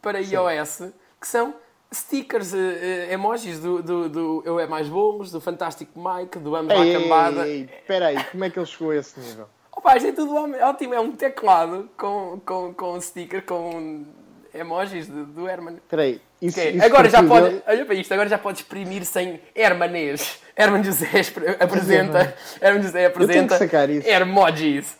[0.00, 0.92] para iOS Sim.
[1.20, 1.54] que são
[1.92, 6.52] stickers, uh, uh, emojis do, do, do, Eu É Mais Bons, do Fantástico Mike, do
[6.52, 7.48] Vamos ei, à Cambada.
[7.48, 9.48] Espera aí, como é que ele chegou a esse nível?
[9.72, 14.04] Opa, isto é tudo ótimo, é um teclado com, com, com sticker, com
[14.54, 15.78] emojis do, do Herman.
[15.88, 16.72] Peraí, isso, okay.
[16.72, 20.40] isso agora já pode, olha para isto, agora já pode exprimir sem Hermanês.
[20.56, 21.08] Herman José
[21.58, 24.08] apresenta, Herman José apresenta Eu tenho que sacar isso.
[24.08, 24.98] Hermojis.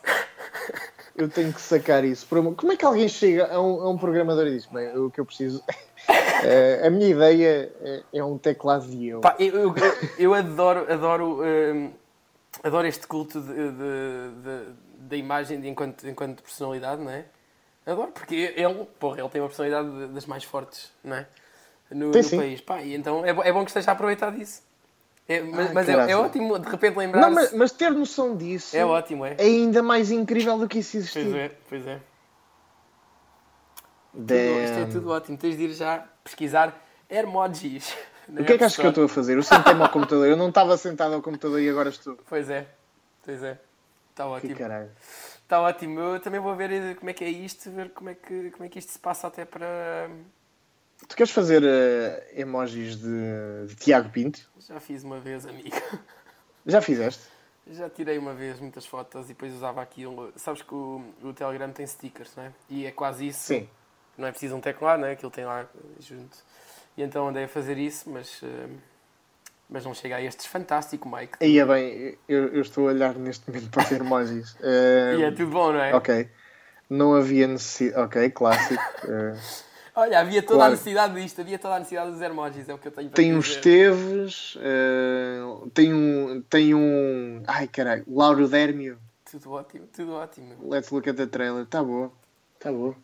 [1.16, 2.26] Eu tenho que sacar isso.
[2.26, 5.20] Como é que alguém chega a um, a um programador e diz, bem, o que
[5.20, 5.62] eu preciso...
[6.08, 9.20] Uh, a minha ideia é, é um teclado de eu.
[9.20, 9.74] Pá, eu, eu,
[10.18, 11.92] eu, adoro, adoro, uh,
[12.64, 13.40] adoro este culto
[14.98, 17.26] da imagem de enquanto, enquanto personalidade, não é?
[17.86, 21.26] Adoro, porque ele, porra, ele tem uma personalidade das mais fortes, não é?
[21.90, 22.60] No, no país.
[22.62, 24.62] Pá, e então é, é bom que esteja a aproveitar disso.
[25.28, 27.30] É, mas Ah, mas é, é ótimo de repente Não, lembrar-se.
[27.34, 29.34] mas, mas ter noção disso É ótimo, é.
[29.38, 31.22] é ainda mais incrível do que isso existir.
[31.24, 32.00] Pois é, pois é.
[34.12, 35.36] Tudo- isto é tudo ótimo.
[35.38, 36.74] Tens de ir já pesquisar
[37.10, 37.94] emojis.
[38.28, 39.36] na O que é que achas que eu estou a fazer?
[39.36, 40.26] Eu sentei-me ao computador.
[40.28, 42.16] Eu não estava sentado ao computador e agora estou.
[42.28, 42.66] Pois é,
[43.24, 43.58] pois é.
[44.10, 44.56] Está Que ótimo.
[44.56, 44.90] caralho.
[45.44, 46.00] Está ótimo.
[46.00, 48.64] Eu também vou ver eh, como é que é isto, ver como é que, como
[48.64, 50.10] é que isto se passa até para.
[51.08, 54.40] Tu queres fazer eh, emojis de, de Tiago Pinto?
[54.58, 55.76] Já fiz uma vez, amigo.
[56.66, 57.22] Já fizeste?
[57.70, 60.32] Já tirei uma vez muitas fotos e depois usava aquilo.
[60.36, 62.52] Sabes que o, o Telegram tem stickers, não é?
[62.70, 63.40] E é quase isso.
[63.40, 63.68] Sim.
[64.16, 65.12] Não é preciso um teclado, não é?
[65.12, 65.66] Aquilo tem lá
[66.00, 66.38] junto.
[66.96, 68.40] E então andei a fazer isso, mas.
[68.42, 68.68] eh,
[69.74, 70.46] Mas não chega a estes.
[70.46, 71.32] Fantástico, Mike.
[71.40, 74.56] Aí é bem, eu, eu estou a olhar neste momento para os emojis.
[74.62, 75.92] Eh, E é tudo bom, não é?
[75.92, 76.28] Ok.
[76.88, 78.00] Não havia necessidade.
[78.04, 78.82] Ok, clássico.
[79.08, 79.36] Eh,
[79.96, 80.70] Olha, havia toda a Claro.
[80.72, 83.30] necessidade disto, havia toda a necessidade dos emojis, é o que eu tenho para tem
[83.30, 83.56] te um dizer.
[83.56, 84.58] Esteves.
[84.60, 85.40] eh,
[85.74, 86.42] tem um.
[86.48, 87.42] Tem um.
[87.46, 88.04] Ai caralho.
[88.08, 88.96] Lauro Dérmio.
[89.28, 90.54] Tudo ótimo, tudo ótimo.
[90.68, 91.66] Let's look at the trailer.
[91.66, 92.12] Tá boa.
[92.60, 92.94] Tá boa.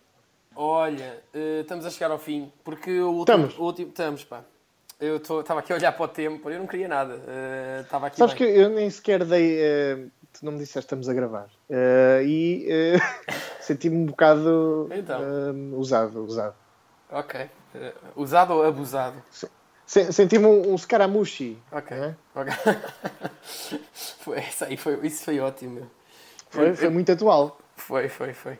[0.55, 3.21] Olha, eh, estamos a chegar ao fim, porque o último...
[3.23, 3.59] Estamos.
[3.59, 4.45] O último, estamos, pá.
[5.01, 7.19] Eu estava aqui a olhar para o tempo, eu não queria nada.
[7.27, 8.53] eh, Estava aqui Sabes bem.
[8.53, 9.59] que eu nem sequer dei.
[9.59, 9.97] eh,
[10.33, 11.47] tu não me disseste estamos a gravar.
[11.71, 12.67] Eh, e
[13.61, 15.21] senti-me um bocado Então.
[15.79, 16.23] usado.
[16.25, 16.55] usado.
[17.11, 17.49] Ok.
[18.15, 19.23] Usado ou abusado?
[19.87, 21.59] Se- Senti-me um, um scaramucci.
[21.73, 21.97] Ok.
[21.97, 22.15] né?
[22.35, 22.53] ok.
[24.21, 25.91] foi, isso, aí foi, isso foi ótimo.
[26.51, 27.59] Foi, foi muito atual.
[27.75, 28.59] Foi, foi, foi.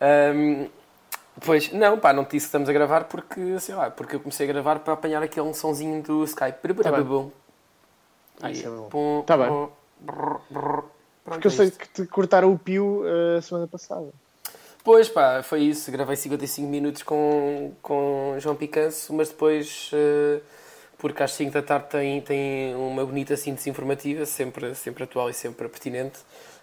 [0.00, 0.66] Ahm,
[1.40, 4.20] pois, não, pá, não te disse que estamos a gravar porque, sei lá, porque eu
[4.20, 6.74] comecei a gravar para apanhar aquele sonzinho do Skype.
[6.82, 7.32] Tá bem.
[8.42, 9.22] Ah, isso é bom.
[9.22, 9.68] Tá bem.
[11.24, 14.08] Porque eu é sei que te cortaram o pio eh, a semana passada.
[14.82, 15.90] Pois pá, foi isso.
[15.90, 20.40] Gravei 55 minutos com, com João Picanço, mas depois, eh,
[20.98, 25.34] porque às 5 da tarde tem, tem uma bonita síntese informativa, sempre, sempre atual e
[25.34, 26.18] sempre pertinente.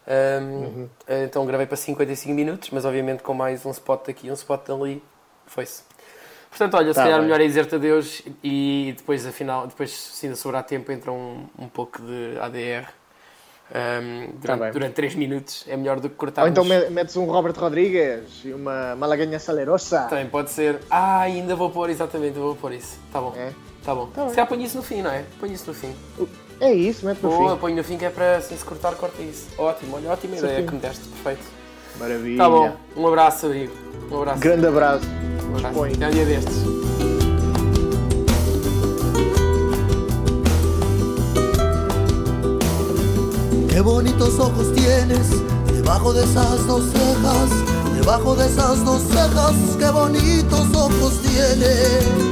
[0.07, 4.65] Ahm, Então gravei para 55 minutos, mas obviamente com mais um spot daqui um spot
[4.67, 5.03] dali.
[5.45, 5.83] Foi-se.
[6.49, 7.27] Portanto, olha, se Tá calhar bem.
[7.27, 11.67] melhor é dizer-te adeus e depois, afinal, depois, se ainda sobrar tempo, entra um, um
[11.69, 12.87] pouco de ADR.
[13.73, 14.57] ahm, Tá bem.
[14.57, 16.51] durante, durante 3 minutos é melhor do que Ou cortarmos.
[16.51, 20.07] então me- metes um Robert Rodrigues e uma malaganha salerosa.
[20.09, 20.79] Também pode ser.
[20.89, 22.99] Ah, ainda vou pôr, exatamente, vou pôr isso.
[23.13, 23.33] Tá bom.
[23.37, 23.53] É?
[23.83, 24.07] Tá bom.
[24.07, 25.23] Tá Se calhar ponho isso no fim, não é?
[25.39, 25.95] Ponho isso no fim.
[26.61, 27.59] É isso, mete no Boa, fim.
[27.59, 29.47] ponho no fim que é para assim se cortar, corta isso.
[29.57, 30.67] Ótimo, olha, ótima ideia Certinho.
[30.67, 31.43] que me deste, perfeito.
[31.99, 32.37] Maravilha.
[32.37, 32.71] Tá bom.
[32.95, 33.73] Um abraço, amigo.
[34.11, 34.39] Um abraço.
[34.39, 35.05] Grande abraço.
[35.51, 35.83] Um abraço.
[35.95, 36.61] Até um dia destes.
[43.69, 45.29] Qué bonitos ojos tienes
[45.73, 52.30] debajo de esas dos cejas, debajo de esas dos cejas, qué bonitos ojos tienes.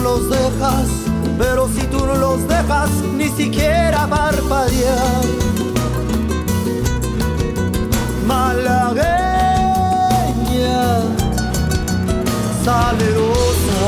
[0.00, 0.86] No los dejas,
[1.38, 5.24] pero si tú no los dejas, ni siquiera parpadear.
[8.26, 9.08] Malagueña,
[12.64, 13.80] salerosa.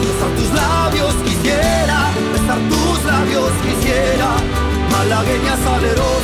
[0.00, 1.98] Besar tus labios quisiera,
[2.32, 4.30] besar tus labios quisiera,
[4.90, 6.23] malagueña salerosa,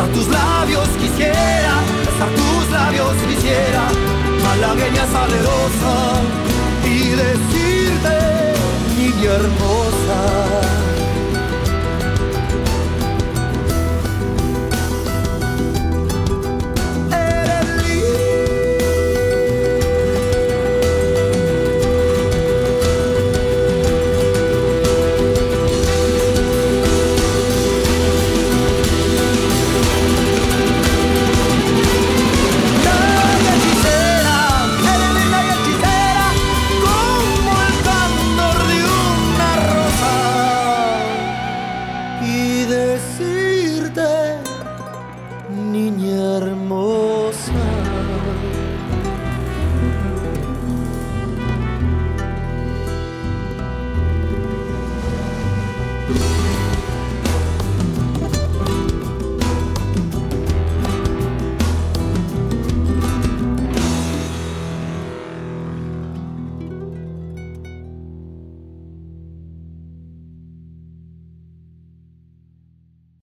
[0.00, 1.74] Besar tus labios quisiera,
[2.06, 3.82] besar tus labios quisiera,
[4.42, 6.22] malagueña salerosa,
[6.86, 8.54] y decirte,
[8.96, 10.69] niña hermosa.